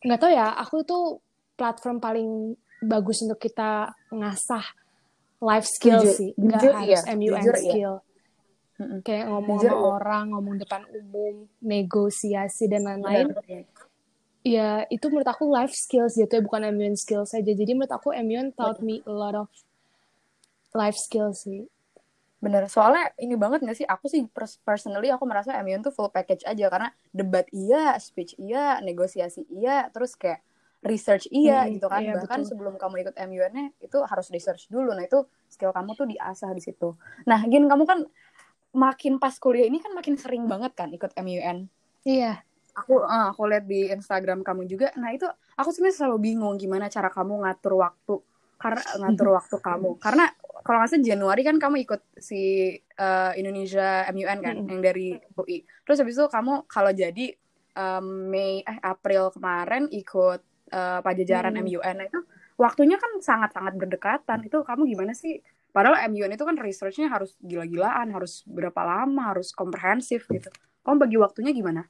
[0.00, 1.04] nggak tahu ya aku tuh
[1.60, 4.64] platform paling bagus untuk kita ngasah
[5.44, 7.12] life skill Jujur, sih nggak harus iya.
[7.16, 7.60] MUN Jujur, iya.
[7.60, 8.08] skill iya.
[9.04, 9.90] Kayak ngomong Jujur, sama iya.
[10.00, 13.32] orang ngomong depan umum negosiasi dan lain-lain.
[14.40, 18.16] Ya itu menurut aku life skills gitu ya bukan immune skills saja jadi menurut aku
[18.16, 19.48] immune taught me a lot of
[20.72, 21.68] life skills sih.
[22.40, 23.84] Bener soalnya ini banget gak sih?
[23.84, 24.24] Aku sih
[24.64, 26.72] personally aku merasa immune tuh full package aja.
[26.72, 30.40] Karena debat iya speech iya negosiasi iya terus kayak
[30.80, 32.00] research iya hmm, gitu kan.
[32.00, 32.56] Iya, bahkan betul.
[32.56, 34.96] sebelum kamu ikut MUN-nya itu harus research dulu.
[34.96, 36.96] Nah itu skill kamu tuh diasah di situ.
[37.28, 37.98] Nah gin kamu kan
[38.70, 41.66] makin pas kuliah ini kan makin sering banget kan ikut MUN
[42.06, 42.42] iya.
[42.70, 44.94] Aku uh, aku lihat di Instagram kamu juga.
[44.94, 45.26] Nah itu
[45.58, 48.14] aku sebenarnya selalu bingung gimana cara kamu ngatur waktu
[48.56, 49.90] karena ngatur waktu kamu.
[49.98, 50.30] Karena
[50.62, 54.70] kalau nggak salah Januari kan kamu ikut si uh, Indonesia MUN kan mm -hmm.
[54.70, 57.26] yang dari UI terus habis itu kamu kalau jadi
[57.74, 61.74] um, Mei eh April kemarin ikut uh, pajajaran mm -hmm.
[61.74, 62.20] MUN nah, itu
[62.60, 64.44] waktunya kan sangat-sangat berdekatan.
[64.44, 69.54] Itu kamu gimana sih padahal MUN itu kan researchnya harus gila-gilaan harus berapa lama harus
[69.54, 70.50] komprehensif gitu
[70.82, 71.86] kamu bagi waktunya gimana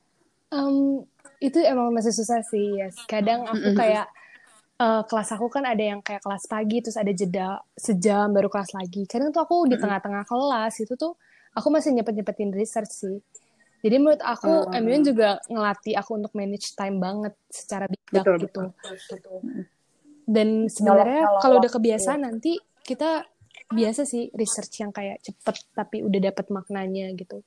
[0.51, 1.07] Um,
[1.39, 2.99] itu emang masih susah sih, yes.
[3.07, 4.11] Kadang aku kayak
[4.83, 8.75] uh, kelas aku kan ada yang kayak kelas pagi terus ada jeda sejam baru kelas
[8.75, 9.07] lagi.
[9.07, 11.15] Kadang tuh aku di tengah-tengah kelas itu tuh
[11.55, 13.17] aku masih nyepet-nyepetin research sih.
[13.81, 14.75] Jadi menurut aku oh.
[14.75, 18.61] MUN juga ngelatih aku untuk manage time banget secara bijak betul, gitu.
[19.09, 19.39] Betul,
[20.27, 22.27] Dan sebenarnya kalau udah kebiasaan iya.
[22.27, 22.53] nanti
[22.85, 23.25] kita
[23.71, 27.47] biasa sih research yang kayak cepet tapi udah dapet maknanya gitu.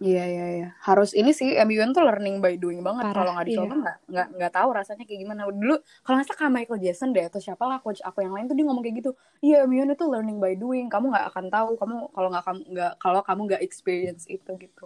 [0.00, 0.68] Iya iya iya.
[0.80, 3.12] Harus ini sih MUN tuh learning by doing banget.
[3.12, 3.76] Kalau nggak dicoba iya.
[3.84, 4.08] nggak iya.
[4.08, 5.40] nggak nggak tahu rasanya kayak gimana.
[5.44, 8.56] Dulu kalau nggak salah Michael Jackson deh atau siapa lah coach aku yang lain tuh
[8.56, 9.12] dia ngomong kayak gitu.
[9.44, 10.88] Iya MUN itu learning by doing.
[10.88, 14.84] Kamu nggak akan tahu kamu kalau nggak kamu nggak kalau kamu nggak experience itu gitu.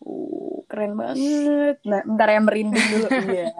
[0.00, 1.76] Uh, keren banget.
[1.84, 3.08] Nah, bentar yang merinding dulu.
[3.28, 3.52] Iya.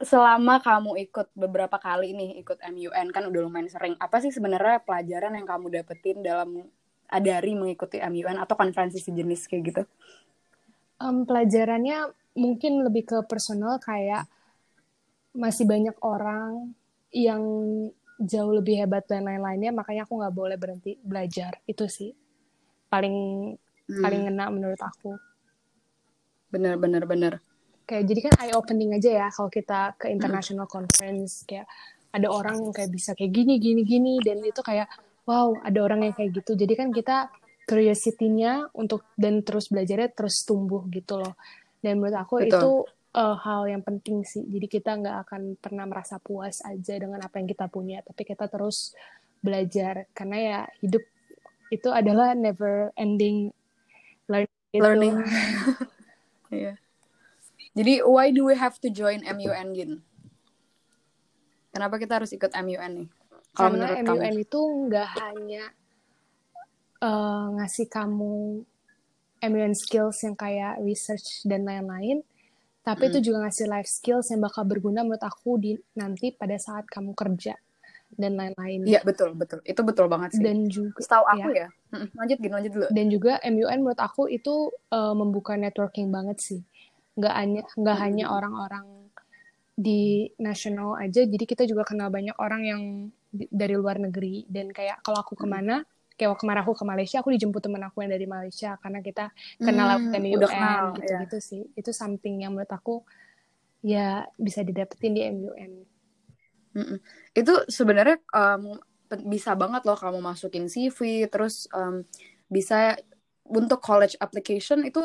[0.00, 3.94] Selama kamu ikut beberapa kali nih ikut MUN kan udah lumayan sering.
[4.00, 6.64] Apa sih sebenarnya pelajaran yang kamu dapetin dalam
[7.10, 9.82] dari mengikuti MUN atau konferensi sejenis kayak gitu?
[11.00, 14.24] Um, pelajarannya mungkin lebih ke personal kayak
[15.36, 16.74] masih banyak orang
[17.10, 17.42] yang
[18.20, 22.12] jauh lebih hebat dan lain-lainnya makanya aku nggak boleh berhenti belajar itu sih
[22.92, 23.16] paling
[23.56, 24.02] hmm.
[24.04, 25.16] paling ngena menurut aku
[26.52, 27.34] bener bener bener
[27.90, 30.74] kayak jadi kan eye opening aja ya kalau kita ke international hmm.
[30.78, 31.66] conference kayak
[32.14, 34.86] ada orang yang kayak bisa kayak gini gini gini dan itu kayak
[35.26, 37.26] wow ada orang yang kayak gitu jadi kan kita
[37.66, 41.34] curiosity-nya untuk dan terus belajarnya terus tumbuh gitu loh
[41.82, 42.50] dan menurut aku Betul.
[42.50, 42.72] itu
[43.18, 47.42] uh, hal yang penting sih jadi kita nggak akan pernah merasa puas aja dengan apa
[47.42, 48.94] yang kita punya tapi kita terus
[49.42, 51.02] belajar karena ya hidup
[51.70, 53.54] itu adalah never ending
[54.26, 54.82] learning gitu.
[54.82, 55.14] learning
[56.50, 56.76] yeah.
[57.80, 59.92] Jadi why do we have to join MUN Gin
[61.72, 63.08] kenapa kita harus ikut MUN nih
[63.56, 64.44] kalau Karena MUN kamu?
[64.46, 65.64] itu nggak hanya
[67.02, 68.62] uh, ngasih kamu
[69.40, 72.20] MUN skills yang kayak research dan lain-lain,
[72.84, 73.10] tapi hmm.
[73.16, 77.16] itu juga ngasih life skills yang bakal berguna menurut aku di nanti pada saat kamu
[77.16, 77.56] kerja
[78.12, 78.84] dan lain-lain.
[78.84, 80.44] Iya betul betul, itu betul banget sih.
[80.44, 82.86] Dan juga, setahu aku ya, ya lanjut gini lanjut dulu.
[82.92, 86.60] Dan juga MUN menurut aku itu uh, membuka networking banget sih,
[87.20, 88.04] nggak hanya nggak hmm.
[88.08, 88.86] hanya orang-orang
[89.80, 92.82] di nasional aja, jadi kita juga kenal banyak orang yang
[93.32, 95.42] dari luar negeri dan kayak kalau aku hmm.
[95.44, 95.76] ke mana
[96.20, 99.84] kayak kemarin aku ke Malaysia aku dijemput temen aku yang dari Malaysia karena kita kenal
[99.88, 100.32] hmm, lewat MUN
[101.00, 101.40] gitu gitu ya.
[101.40, 103.00] sih itu something yang menurut aku
[103.80, 105.72] ya bisa didapetin di MUN
[106.76, 106.98] mm
[107.32, 108.76] itu sebenarnya um,
[109.26, 112.04] bisa banget loh kamu masukin CV terus um,
[112.52, 113.00] bisa
[113.48, 115.00] untuk college application itu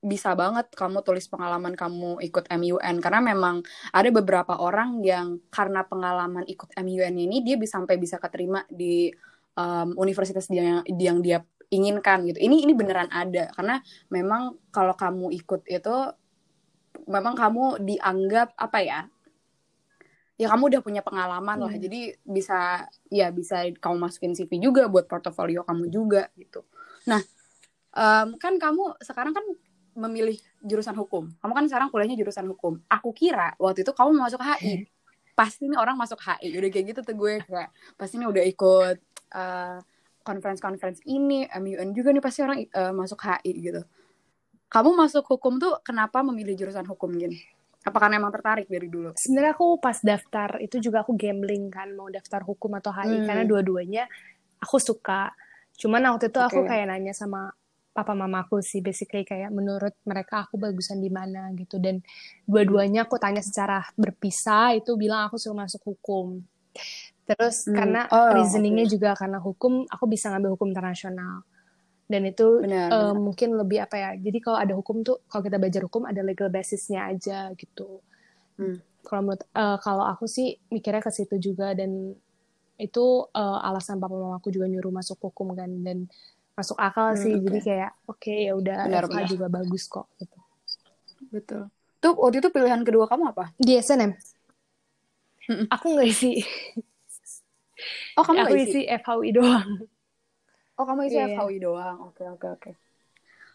[0.00, 5.82] bisa banget kamu tulis pengalaman kamu ikut MUN karena memang ada beberapa orang yang karena
[5.88, 9.10] pengalaman ikut MUN ini dia bisa sampai bisa keterima di
[9.56, 12.38] um, universitas yang yang dia inginkan gitu.
[12.38, 13.82] Ini ini beneran ada karena
[14.12, 15.96] memang kalau kamu ikut itu
[17.10, 19.00] memang kamu dianggap apa ya?
[20.36, 21.66] Ya kamu udah punya pengalaman hmm.
[21.66, 21.74] lah.
[21.74, 26.62] Jadi bisa ya bisa kamu masukin CV juga buat portofolio kamu juga gitu.
[27.08, 27.24] Nah,
[27.96, 29.46] um, kan kamu sekarang kan
[29.96, 31.32] memilih jurusan hukum.
[31.40, 32.78] Kamu kan sekarang kuliahnya jurusan hukum.
[32.86, 34.86] Aku kira waktu itu kamu mau masuk HI.
[35.32, 36.52] Pasti nih orang masuk HI.
[36.56, 38.96] Udah kayak gitu tuh gue kayak pasti nih udah ikut
[39.32, 39.78] uh,
[40.26, 43.82] conference-conference ini, MUN juga nih pasti orang uh, masuk HI gitu.
[44.66, 47.38] kamu masuk hukum tuh kenapa memilih jurusan hukum gini?
[47.86, 49.14] Apa karena emang tertarik dari dulu?
[49.14, 53.26] Sebenarnya aku pas daftar itu juga aku gambling kan mau daftar hukum atau HI hmm.
[53.30, 54.10] karena dua-duanya
[54.58, 55.30] aku suka.
[55.78, 56.50] Cuman waktu itu okay.
[56.50, 57.54] aku kayak nanya sama
[57.96, 62.04] papa mamaku sih basically kayak menurut mereka aku bagusan di mana gitu dan
[62.44, 66.44] dua-duanya aku tanya secara berpisah itu bilang aku suka masuk hukum.
[67.24, 67.74] Terus hmm.
[67.74, 68.92] karena oh, reasoningnya okay.
[68.92, 71.40] juga karena hukum aku bisa ngambil hukum internasional
[72.06, 73.18] dan itu benar, uh, benar.
[73.18, 76.46] mungkin lebih apa ya jadi kalau ada hukum tuh kalau kita belajar hukum ada legal
[76.46, 77.98] basisnya aja gitu
[78.62, 79.02] hmm.
[79.02, 82.14] kalau menurut uh, kalau aku sih mikirnya ke situ juga dan
[82.78, 86.06] itu uh, alasan papa mama aku juga nyuruh masuk hukum kan dan
[86.56, 87.44] masuk akal hmm, sih okay.
[87.44, 90.38] jadi kayak oke okay, ya udah FH juga bagus kok gitu
[91.30, 91.62] betul
[92.00, 94.12] tuh waktu itu pilihan kedua kamu apa di SNM
[95.46, 96.42] mm aku nggak isi
[98.18, 98.82] oh kamu aku isi?
[98.82, 99.86] isi FHUI doang
[100.76, 101.32] Oh kamu isi yeah.
[101.40, 101.96] FHUI doang.
[102.04, 102.60] Oke okay, oke okay, oke.
[102.60, 102.74] Okay.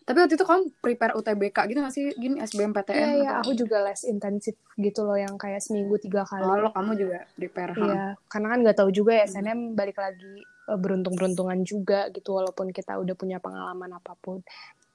[0.02, 2.10] Tapi waktu itu kamu prepare UTBK gitu gak sih?
[2.18, 2.98] Gini SBMPTN?
[2.98, 3.32] Iya, iya.
[3.46, 6.42] Aku juga les intensif gitu loh yang kayak seminggu tiga kali.
[6.42, 7.78] Oh, lo kamu juga prepare?
[7.78, 8.18] Iya.
[8.26, 9.78] Karena kan gak tahu juga ya SNM hmm.
[9.78, 10.42] balik lagi
[10.78, 14.44] beruntung-beruntungan juga gitu walaupun kita udah punya pengalaman apa pun.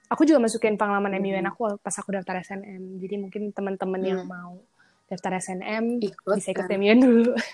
[0.06, 1.22] Aku juga masukin pengalaman hmm.
[1.22, 3.02] MUN aku pas aku daftar SNM.
[3.02, 4.08] Jadi mungkin teman-teman hmm.
[4.08, 4.60] yang mau
[5.10, 6.78] daftar SNM ikut, bisa ikut kan?
[6.78, 7.32] MUN dulu.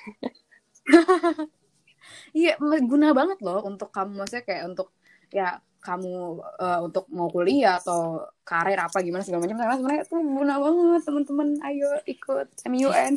[2.37, 4.88] iya guna banget loh untuk kamu maksudnya kayak untuk
[5.32, 10.16] ya kamu uh, untuk mau kuliah atau karir apa gimana segala macam karena sebenarnya itu
[10.22, 13.12] guna banget teman-teman ayo ikut MUN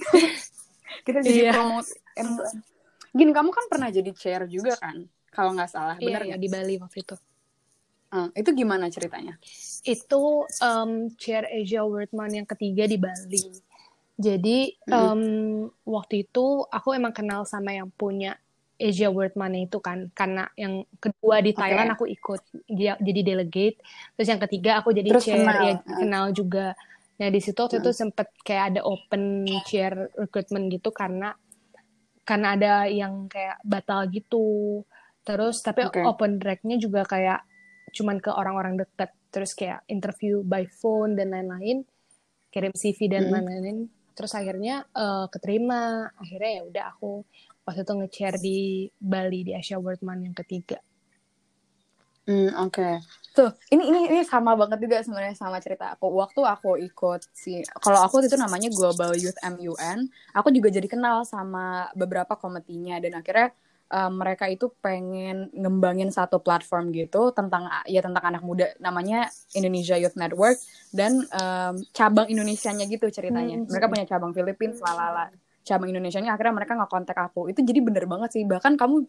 [1.06, 1.52] kita jadi iya.
[1.54, 2.75] promote MUN
[3.16, 6.48] gini kamu kan pernah jadi chair juga kan kalau nggak salah iya, benar iya, di
[6.52, 7.16] Bali waktu itu
[8.12, 9.40] uh, itu gimana ceritanya
[9.88, 13.44] itu um, chair Asia Worldman yang ketiga di Bali
[14.16, 15.88] jadi um, mm.
[15.88, 18.36] waktu itu aku emang kenal sama yang punya
[18.76, 21.96] Asia World Money itu kan karena yang kedua di Thailand okay.
[21.96, 23.80] aku ikut dia jadi delegate
[24.20, 25.64] terus yang ketiga aku jadi terus chair kenal.
[25.64, 26.76] ya kenal juga
[27.16, 27.84] nah di situ waktu hmm.
[27.88, 31.32] itu sempet kayak ada open chair recruitment gitu karena
[32.26, 34.82] karena ada yang kayak batal gitu
[35.22, 36.04] terus tapi okay.
[36.04, 37.46] open tracknya juga kayak
[37.94, 41.86] cuman ke orang-orang deket terus kayak interview by phone dan lain-lain
[42.50, 47.24] kirim CV dan lain-lain terus akhirnya uh, keterima akhirnya ya udah aku
[47.66, 48.60] waktu itu nge-share di
[48.94, 50.78] Bali di Asia World Man yang ketiga.
[52.30, 52.78] Hmm, oke.
[52.78, 52.94] Okay.
[53.36, 56.08] Tuh, ini ini ini sama banget juga sebenarnya sama cerita aku.
[56.08, 61.28] Waktu aku ikut si kalau aku itu namanya Global Youth MUN, aku juga jadi kenal
[61.28, 63.52] sama beberapa komitinya dan akhirnya
[63.92, 70.00] um, mereka itu pengen ngembangin satu platform gitu tentang ya tentang anak muda namanya Indonesia
[70.00, 70.56] Youth Network
[70.96, 73.60] dan um, cabang Indonesianya gitu ceritanya.
[73.60, 75.28] Hmm, mereka punya cabang Philippines, lalala
[75.66, 77.50] cabang Indonesia-nya akhirnya mereka nggak kontak aku.
[77.50, 78.46] Itu jadi bener banget sih.
[78.46, 79.04] Bahkan kamu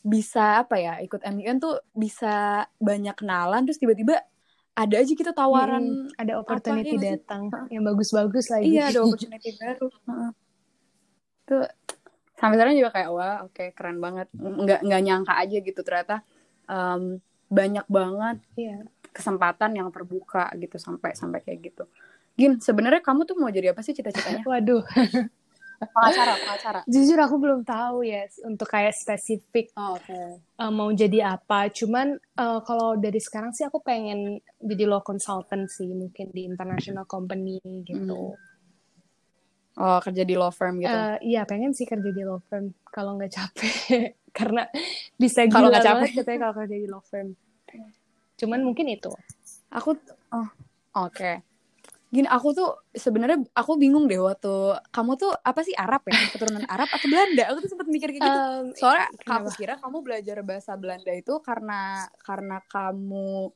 [0.00, 4.24] bisa apa ya ikut MUN tuh bisa banyak kenalan terus tiba-tiba
[4.72, 7.42] ada aja gitu tawaran hmm, ada opportunity apa, datang.
[7.52, 9.88] ya yang bagus-bagus lagi iya ada opportunity baru.
[11.44, 11.64] Tuh
[12.40, 14.32] sampai sekarang juga kayak wah oke okay, keren banget.
[14.32, 16.16] Nggak nggak nyangka aja gitu ternyata
[16.64, 18.80] um, banyak banget yeah.
[19.12, 21.84] kesempatan yang terbuka gitu sampai sampai kayak gitu.
[22.38, 24.46] Gin sebenarnya kamu tuh mau jadi apa sih cita-citanya?
[24.48, 24.86] Waduh
[25.88, 26.80] pengacara pengacara.
[26.84, 30.36] Jujur aku belum tahu ya yes, untuk kayak spesifik oh, okay.
[30.60, 31.72] uh, eh, mau jadi apa.
[31.72, 37.08] Cuman uh, kalau dari sekarang sih aku pengen jadi law consultant sih mungkin di international
[37.08, 38.36] company gitu.
[38.36, 38.48] Hmm.
[39.80, 40.92] oh kerja di law firm gitu?
[40.92, 43.74] Uh, iya pengen sih kerja di law firm kalau nggak capek.
[44.38, 44.68] Karena
[45.16, 46.10] bisa kalau nggak capek?
[46.20, 47.32] katanya kalau kerja di law firm.
[48.36, 49.10] Cuman mungkin itu.
[49.72, 49.96] Aku
[50.36, 50.48] oh.
[50.90, 51.14] Oke.
[51.14, 51.49] okay
[52.10, 56.18] gini aku tuh sebenarnya aku bingung deh waktu kamu tuh apa sih Arab ya?
[56.34, 57.44] Keturunan Arab atau Belanda?
[57.54, 58.40] Aku tuh sempat mikir kayak gitu.
[58.42, 59.38] Um, soalnya kenapa?
[59.46, 63.54] aku kira kamu belajar bahasa Belanda itu karena karena kamu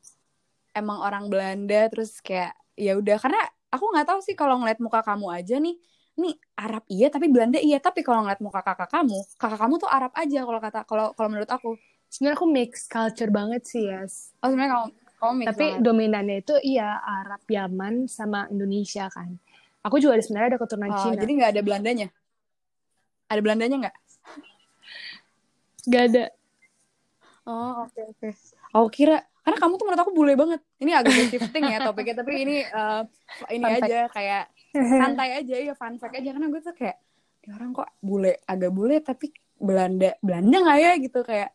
[0.70, 3.18] emang orang Belanda terus kayak ya udah.
[3.18, 3.42] Karena
[3.74, 5.74] aku nggak tahu sih kalau ngeliat muka kamu aja nih
[6.14, 7.82] nih Arab iya tapi Belanda iya.
[7.82, 11.28] Tapi kalau ngeliat muka kakak kamu kakak kamu tuh Arab aja kalau kata kalau kalau
[11.28, 11.74] menurut aku.
[12.06, 14.30] Sebenarnya aku mix culture banget sih yes.
[14.38, 15.82] Oh sebenarnya kamu komik tapi banget.
[15.82, 19.38] dominannya itu iya Arab Yaman sama Indonesia kan.
[19.84, 21.20] Aku juga sebenarnya ada keturunan oh, Cina.
[21.20, 22.08] jadi nggak ada Belandanya?
[23.28, 23.96] Ada Belandanya nggak?
[25.84, 26.24] Nggak ada.
[27.44, 28.28] Oh oke okay, oke.
[28.32, 28.32] Okay.
[28.72, 30.60] aku kira karena kamu tuh menurut aku bule banget.
[30.80, 33.04] Ini agak shifting ya topiknya tapi ini uh,
[33.52, 34.14] ini fun aja fact.
[34.16, 36.28] kayak santai aja ya fun fact aja.
[36.32, 36.96] Karena gue tuh kayak
[37.52, 40.92] orang kok bule agak bule tapi Belanda Belanda nggak ya?
[40.96, 41.50] Gitu kayak.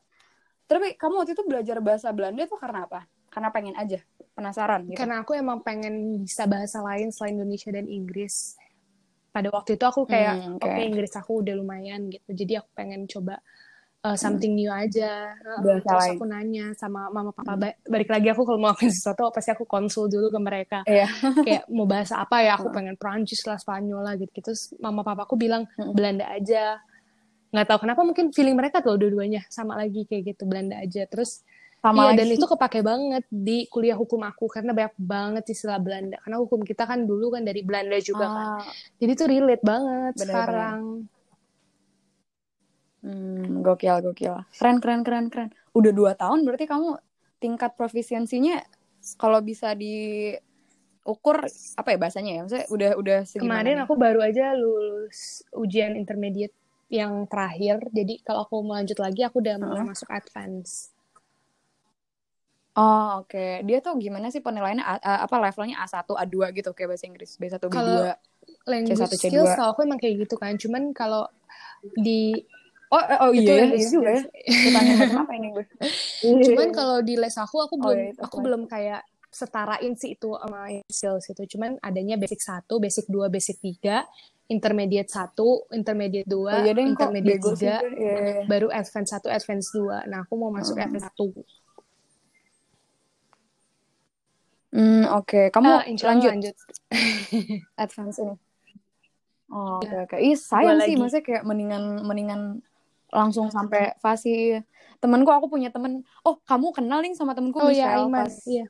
[0.69, 4.01] Tapi kamu waktu itu belajar bahasa Belanda tuh karena apa karena pengen aja
[4.33, 4.97] penasaran gitu.
[4.97, 8.57] karena aku emang pengen bisa bahasa lain selain Indonesia dan Inggris
[9.29, 10.73] pada waktu itu aku kayak hmm, oke okay.
[10.73, 13.37] okay, Inggris aku udah lumayan gitu jadi aku pengen coba
[14.03, 15.35] uh, something new aja.
[15.43, 16.11] Uh, terus lain.
[16.15, 17.89] aku nanya sama mama papa hmm.
[17.89, 20.79] balik lagi aku kalau mau ngelakuin sesuatu pasti aku konsul dulu ke mereka.
[20.87, 21.09] Yeah.
[21.45, 22.55] kayak mau bahasa apa ya?
[22.59, 24.39] Aku pengen Prancis lah, Spanyol lah gitu.
[24.39, 25.91] Terus mama papa aku bilang hmm.
[25.95, 26.79] Belanda aja.
[27.49, 31.03] Nggak tahu kenapa mungkin feeling mereka tuh dua-duanya sama lagi kayak gitu Belanda aja.
[31.09, 31.43] Terus
[31.79, 32.17] sama iya, lagi.
[32.19, 36.19] dan itu kepake banget di kuliah hukum aku karena banyak banget istilah Belanda.
[36.19, 38.35] Karena hukum kita kan dulu kan dari Belanda juga kan.
[38.35, 38.59] ah.
[38.59, 38.75] kan.
[38.99, 40.81] Jadi itu relate banget bener, sekarang.
[42.99, 44.35] Hmm, gokil, gokil.
[44.59, 45.49] Keren, keren, keren, keren.
[45.71, 46.99] Udah dua tahun berarti kamu
[47.39, 48.59] tingkat profisiensinya
[49.15, 51.47] kalau bisa diukur
[51.79, 52.41] apa ya bahasanya ya?
[52.43, 53.63] Maksudnya udah udah segimana?
[53.63, 56.51] Kemarin aku baru aja lulus ujian intermediate
[56.91, 57.87] yang terakhir.
[57.95, 59.91] Jadi kalau aku mau lanjut lagi aku udah mulai uh -huh.
[59.95, 60.98] masuk advance.
[62.79, 63.35] Oh, oke.
[63.35, 63.59] Okay.
[63.67, 67.35] Dia tuh gimana sih penilaiannya A, apa levelnya A1, A2 gitu kayak bahasa Inggris.
[67.35, 68.15] B1, B2, kalau
[68.63, 69.19] language C1, C2.
[69.27, 70.55] skills aku emang kayak gitu kan.
[70.55, 71.27] Cuman kalau
[71.99, 72.39] di
[72.89, 72.97] Oh,
[73.29, 75.21] oh iya, iya juga ya.
[75.21, 75.65] apa ini gue.
[76.49, 80.17] Cuman kalau di les aku, aku oh, belum, oh, iya, aku belum kayak setarain sih
[80.17, 81.43] itu sama skills itu.
[81.53, 84.09] Cuman adanya basic satu, basic dua, basic tiga,
[84.49, 87.81] intermediate satu, intermediate dua, oh, iya intermediate tiga, yeah.
[87.85, 88.41] Iya, iya.
[88.49, 90.01] baru advance satu, advance dua.
[90.09, 90.85] Nah, aku mau masuk hmm.
[90.89, 91.29] advance satu.
[94.69, 95.25] Hmm, oke.
[95.25, 95.45] Okay.
[95.49, 96.29] Kamu uh, lanjut.
[96.29, 96.55] lanjut.
[97.83, 98.35] advance ini.
[99.49, 100.09] Oh, oke okay, oke.
[100.13, 100.29] Okay.
[100.29, 102.61] Ih, sayang sih maksudnya kayak mendingan mendingan
[103.09, 104.61] langsung sampai fasi
[105.01, 108.33] temenku aku punya temen oh kamu kenal nih sama temenku oh, iya, Michelle iya, pas
[108.45, 108.65] iya.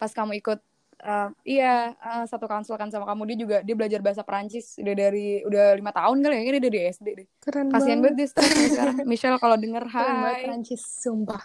[0.00, 0.58] pas kamu ikut
[1.04, 4.94] uh, iya uh, satu kansel kan sama kamu dia juga dia belajar bahasa Perancis udah
[4.96, 8.56] dari udah lima tahun kali ya dia dari SD deh keren kasian banget dia sekarang
[9.10, 11.42] Michelle kalau denger hai Perancis sumpah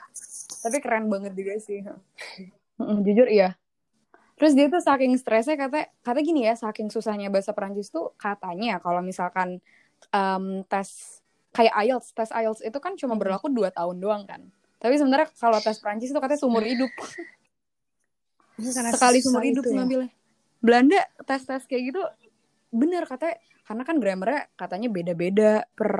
[0.63, 1.83] tapi keren banget juga sih
[3.05, 3.59] jujur iya
[4.39, 8.79] Terus dia tuh saking stresnya kata kata gini ya, saking susahnya bahasa Perancis tuh katanya
[8.79, 9.59] kalau misalkan
[10.15, 11.19] um, tes
[11.51, 14.47] kayak IELTS tes IELTS itu kan cuma berlaku dua tahun doang kan.
[14.79, 16.87] Tapi sebenarnya kalau tes Prancis itu katanya seumur hidup.
[18.95, 19.75] Sekali seumur hidup ya?
[19.83, 20.11] ngambilnya.
[20.63, 22.01] Belanda tes tes kayak gitu
[22.71, 25.91] bener katanya karena kan grammarnya katanya beda-beda per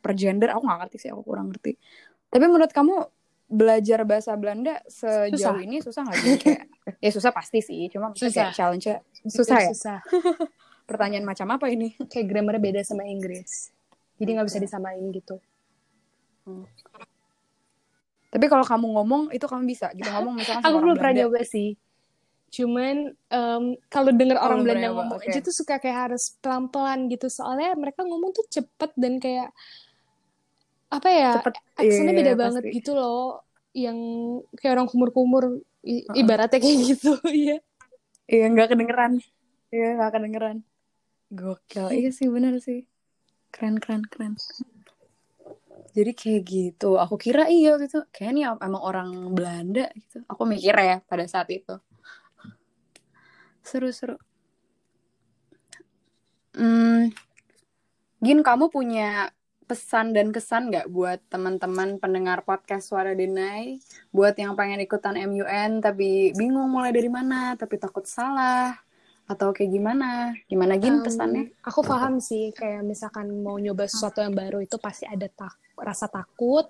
[0.00, 0.48] per gender.
[0.56, 1.76] Aku nggak ngerti sih aku kurang ngerti.
[2.32, 3.04] Tapi menurut kamu
[3.52, 5.60] belajar bahasa Belanda sejauh susah.
[5.60, 6.62] ini susah nggak sih kayak
[7.04, 8.32] ya susah pasti sih cuma susah.
[8.32, 8.88] kayak challenge
[9.28, 9.98] susah ya susah.
[10.88, 13.68] pertanyaan macam apa ini kayak grammarnya beda sama Inggris
[14.16, 15.36] jadi nggak bisa disamain gitu
[16.48, 16.64] hmm.
[18.32, 21.76] tapi kalau kamu ngomong itu kamu bisa gitu ngomong misalnya aku belum pernah nyoba sih
[22.52, 25.32] cuman um, kalau denger oh, orang Belanda ngomong okay.
[25.32, 29.48] aja tuh suka kayak harus pelan-pelan gitu soalnya mereka ngomong tuh cepet dan kayak
[30.92, 32.42] apa ya cepet, aksennya iya, beda pasti.
[32.44, 33.40] banget gitu loh.
[33.72, 33.98] Yang
[34.60, 35.64] kayak orang kumur-kumur
[36.12, 37.56] ibaratnya kayak gitu iya.
[38.28, 39.12] Iya nggak kedengeran.
[39.72, 40.56] Iya nggak kedengeran.
[41.32, 41.86] Gokil.
[41.88, 42.84] Iya sih bener sih.
[43.48, 44.36] Keren keren keren.
[45.92, 47.00] Jadi kayak gitu.
[47.00, 50.20] Aku kira iya gitu kayaknya emang orang Belanda gitu.
[50.28, 51.76] Aku mikir ya pada saat itu.
[53.64, 54.16] Seru seru.
[56.52, 57.08] Hmm,
[58.22, 59.32] Gin kamu punya
[59.72, 63.80] pesan dan kesan nggak buat teman-teman pendengar podcast Suara Denai
[64.12, 68.76] buat yang pengen ikutan MUN tapi bingung mulai dari mana tapi takut salah
[69.24, 70.36] atau kayak gimana?
[70.44, 71.56] Gimana gin um, pesannya?
[71.64, 76.04] Aku paham sih kayak misalkan mau nyoba sesuatu yang baru itu pasti ada tak rasa
[76.12, 76.68] takut,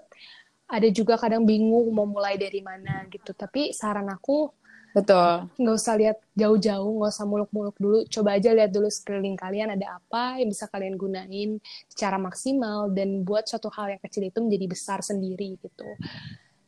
[0.71, 3.35] ada juga kadang bingung mau mulai dari mana gitu.
[3.35, 4.47] Tapi saran aku
[4.93, 5.49] betul.
[5.59, 7.99] Nggak usah lihat jauh-jauh, nggak usah muluk-muluk dulu.
[8.09, 13.25] Coba aja lihat dulu sekeliling kalian ada apa yang bisa kalian gunain secara maksimal dan
[13.25, 15.89] buat suatu hal yang kecil itu menjadi besar sendiri gitu.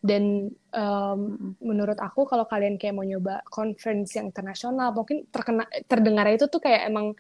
[0.04, 1.20] Dan um,
[1.64, 6.60] menurut aku kalau kalian kayak mau nyoba konferensi yang internasional mungkin terkena terdengar itu tuh
[6.60, 7.16] kayak emang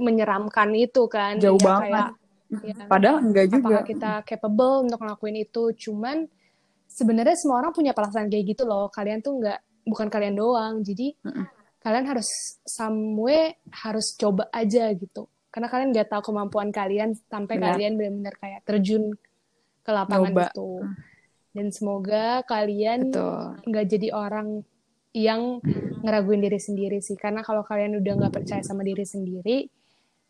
[0.00, 1.36] menyeramkan itu kan.
[1.36, 1.84] Jauh ya, banget.
[1.84, 2.08] kayak,
[2.64, 3.60] ya, padahal enggak juga.
[3.60, 5.62] apakah kita capable untuk ngelakuin itu.
[5.76, 6.24] Cuman
[6.88, 8.88] sebenarnya semua orang punya perasaan kayak gitu loh.
[8.88, 10.84] Kalian tuh nggak bukan kalian doang.
[10.84, 11.44] Jadi mm -mm.
[11.80, 15.26] kalian harus somewhere harus coba aja gitu.
[15.48, 17.64] Karena kalian nggak tahu kemampuan kalian sampai yeah.
[17.72, 19.16] kalian benar-benar kayak terjun
[19.80, 20.46] ke lapangan Nyoba.
[20.52, 20.70] itu
[21.56, 23.08] dan semoga kalian
[23.64, 24.60] nggak jadi orang
[25.16, 25.64] yang
[26.04, 27.16] ngeraguin diri sendiri sih.
[27.16, 29.66] Karena kalau kalian udah nggak percaya sama diri sendiri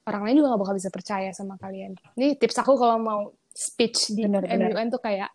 [0.09, 1.93] orang lain juga nggak bakal bisa percaya sama kalian.
[2.17, 3.21] Ini tips aku kalau mau
[3.53, 5.29] speech di bener, MUN tuh kayak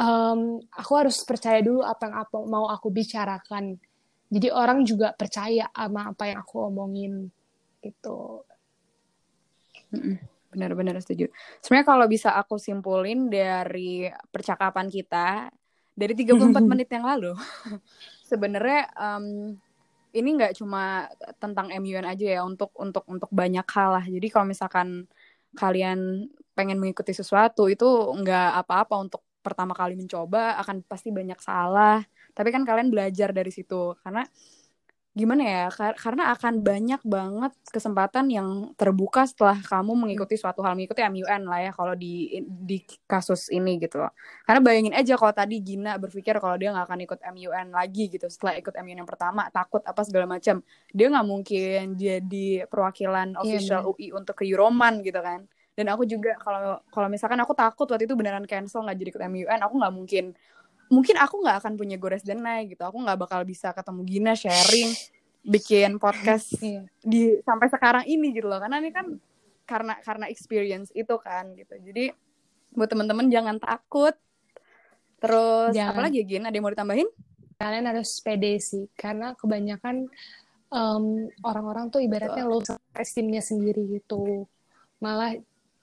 [0.00, 3.76] um, aku harus percaya dulu apa yang apa mau aku bicarakan
[4.32, 7.28] jadi orang juga percaya sama apa yang aku omongin
[7.84, 8.42] gitu
[10.50, 11.30] benar-benar setuju.
[11.62, 15.48] Sebenarnya kalau bisa aku simpulin dari percakapan kita
[15.94, 17.32] dari 34 menit yang lalu,
[18.30, 19.54] sebenarnya um,
[20.10, 21.06] ini nggak cuma
[21.38, 24.04] tentang MUN aja ya untuk untuk untuk banyak hal lah.
[24.06, 25.06] Jadi kalau misalkan
[25.54, 27.86] kalian pengen mengikuti sesuatu itu
[28.18, 32.04] nggak apa-apa untuk pertama kali mencoba akan pasti banyak salah.
[32.32, 33.96] Tapi kan kalian belajar dari situ.
[34.00, 34.24] Karena
[35.10, 35.64] gimana ya
[35.98, 40.78] karena akan banyak banget kesempatan yang terbuka setelah kamu mengikuti suatu hal.
[40.78, 42.78] Mengikuti MUN lah ya kalau di di
[43.10, 43.98] kasus ini gitu.
[43.98, 44.14] Loh
[44.46, 48.30] karena bayangin aja kalau tadi Gina berpikir kalau dia nggak akan ikut MUN lagi gitu
[48.30, 50.62] setelah ikut MUN yang pertama takut apa segala macam.
[50.94, 55.96] Dia nggak mungkin jadi perwakilan iya, official yeah, UI untuk ke Euroman gitu kan dan
[55.96, 59.60] aku juga kalau kalau misalkan aku takut waktu itu beneran cancel nggak jadi ikut MUN
[59.64, 60.24] aku nggak mungkin.
[60.92, 62.84] Mungkin aku nggak akan punya gores denai gitu.
[62.84, 64.92] Aku nggak bakal bisa ketemu Gina sharing
[65.40, 66.84] bikin podcast iya.
[67.00, 68.60] di sampai sekarang ini gitu loh.
[68.60, 69.08] Karena ini kan
[69.64, 71.80] karena karena experience itu kan gitu.
[71.80, 72.12] Jadi
[72.76, 74.12] buat temen-temen jangan takut.
[75.16, 75.96] Terus jangan.
[75.96, 76.52] apalagi Gina?
[76.52, 77.08] Ada yang mau ditambahin?
[77.56, 78.84] Kalian harus pede sih.
[78.92, 80.12] Karena kebanyakan
[80.68, 82.60] um, orang-orang tuh ibaratnya lo
[82.98, 84.44] estimnya sendiri gitu.
[85.00, 85.40] Malah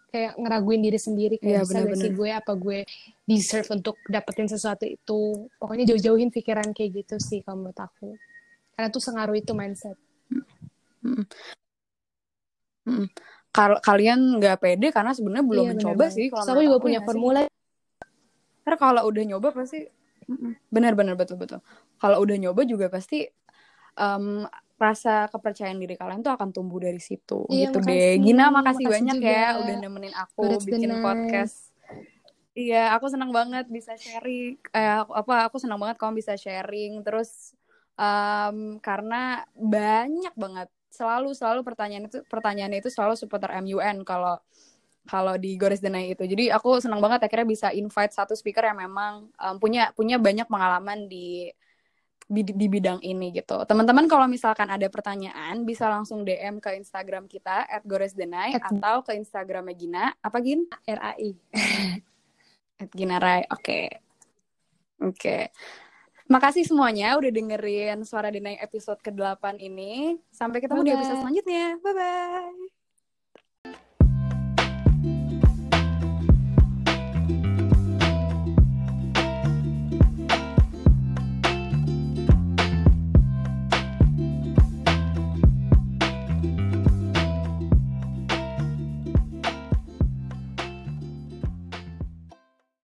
[0.07, 2.87] kayak ngeraguin diri sendiri kayak ya, bisa bener, sih gue apa gue
[3.27, 5.51] deserve untuk dapetin sesuatu itu.
[5.59, 8.15] Pokoknya jauh-jauhin pikiran kayak gitu sih kalau menurut aku.
[8.77, 9.97] Karena tuh sengaruh itu mindset.
[13.51, 16.99] Kal kalian nggak pede karena sebenarnya belum iya, mencoba bener, sih kalau aku juga punya
[17.03, 17.39] formula.
[18.63, 19.87] Karena kalau udah nyoba pasti
[20.67, 21.63] benar-benar betul-betul
[21.95, 23.23] kalau udah nyoba juga pasti
[23.95, 24.43] um,
[24.77, 27.97] rasa kepercayaan diri kalian tuh akan tumbuh dari situ iya, gitu makasih.
[27.97, 28.13] deh.
[28.21, 29.33] Gina makasih, makasih banyak juga.
[29.33, 31.01] ya udah nemenin aku Berat bikin bener.
[31.01, 31.57] podcast.
[32.57, 34.57] Iya, aku senang banget bisa sharing.
[34.73, 37.05] Eh, apa aku senang banget kamu bisa sharing.
[37.05, 37.53] Terus
[37.97, 44.41] um, karena banyak banget selalu selalu pertanyaan itu pertanyaan itu selalu seputar MUN kalau
[45.07, 46.25] kalau di Gores Denai itu.
[46.25, 50.45] Jadi aku senang banget akhirnya bisa invite satu speaker yang memang um, punya punya banyak
[50.45, 51.49] pengalaman di
[52.27, 53.63] di, di bidang ini gitu.
[53.63, 59.71] Teman-teman kalau misalkan ada pertanyaan bisa langsung DM ke Instagram kita @goresdenai atau ke Instagram
[59.73, 60.11] Gina.
[60.19, 60.67] Apa Gin?
[60.87, 61.31] RAI.
[62.91, 63.47] @ginarai.
[63.47, 63.63] Oke.
[63.63, 63.85] Okay.
[65.01, 65.15] Oke.
[65.15, 65.43] Okay.
[66.27, 70.19] Makasih semuanya udah dengerin Suara Denai episode ke-8 ini.
[70.27, 70.91] Sampai ketemu Bye -bye.
[70.91, 71.65] di episode selanjutnya.
[71.79, 72.76] Bye-bye.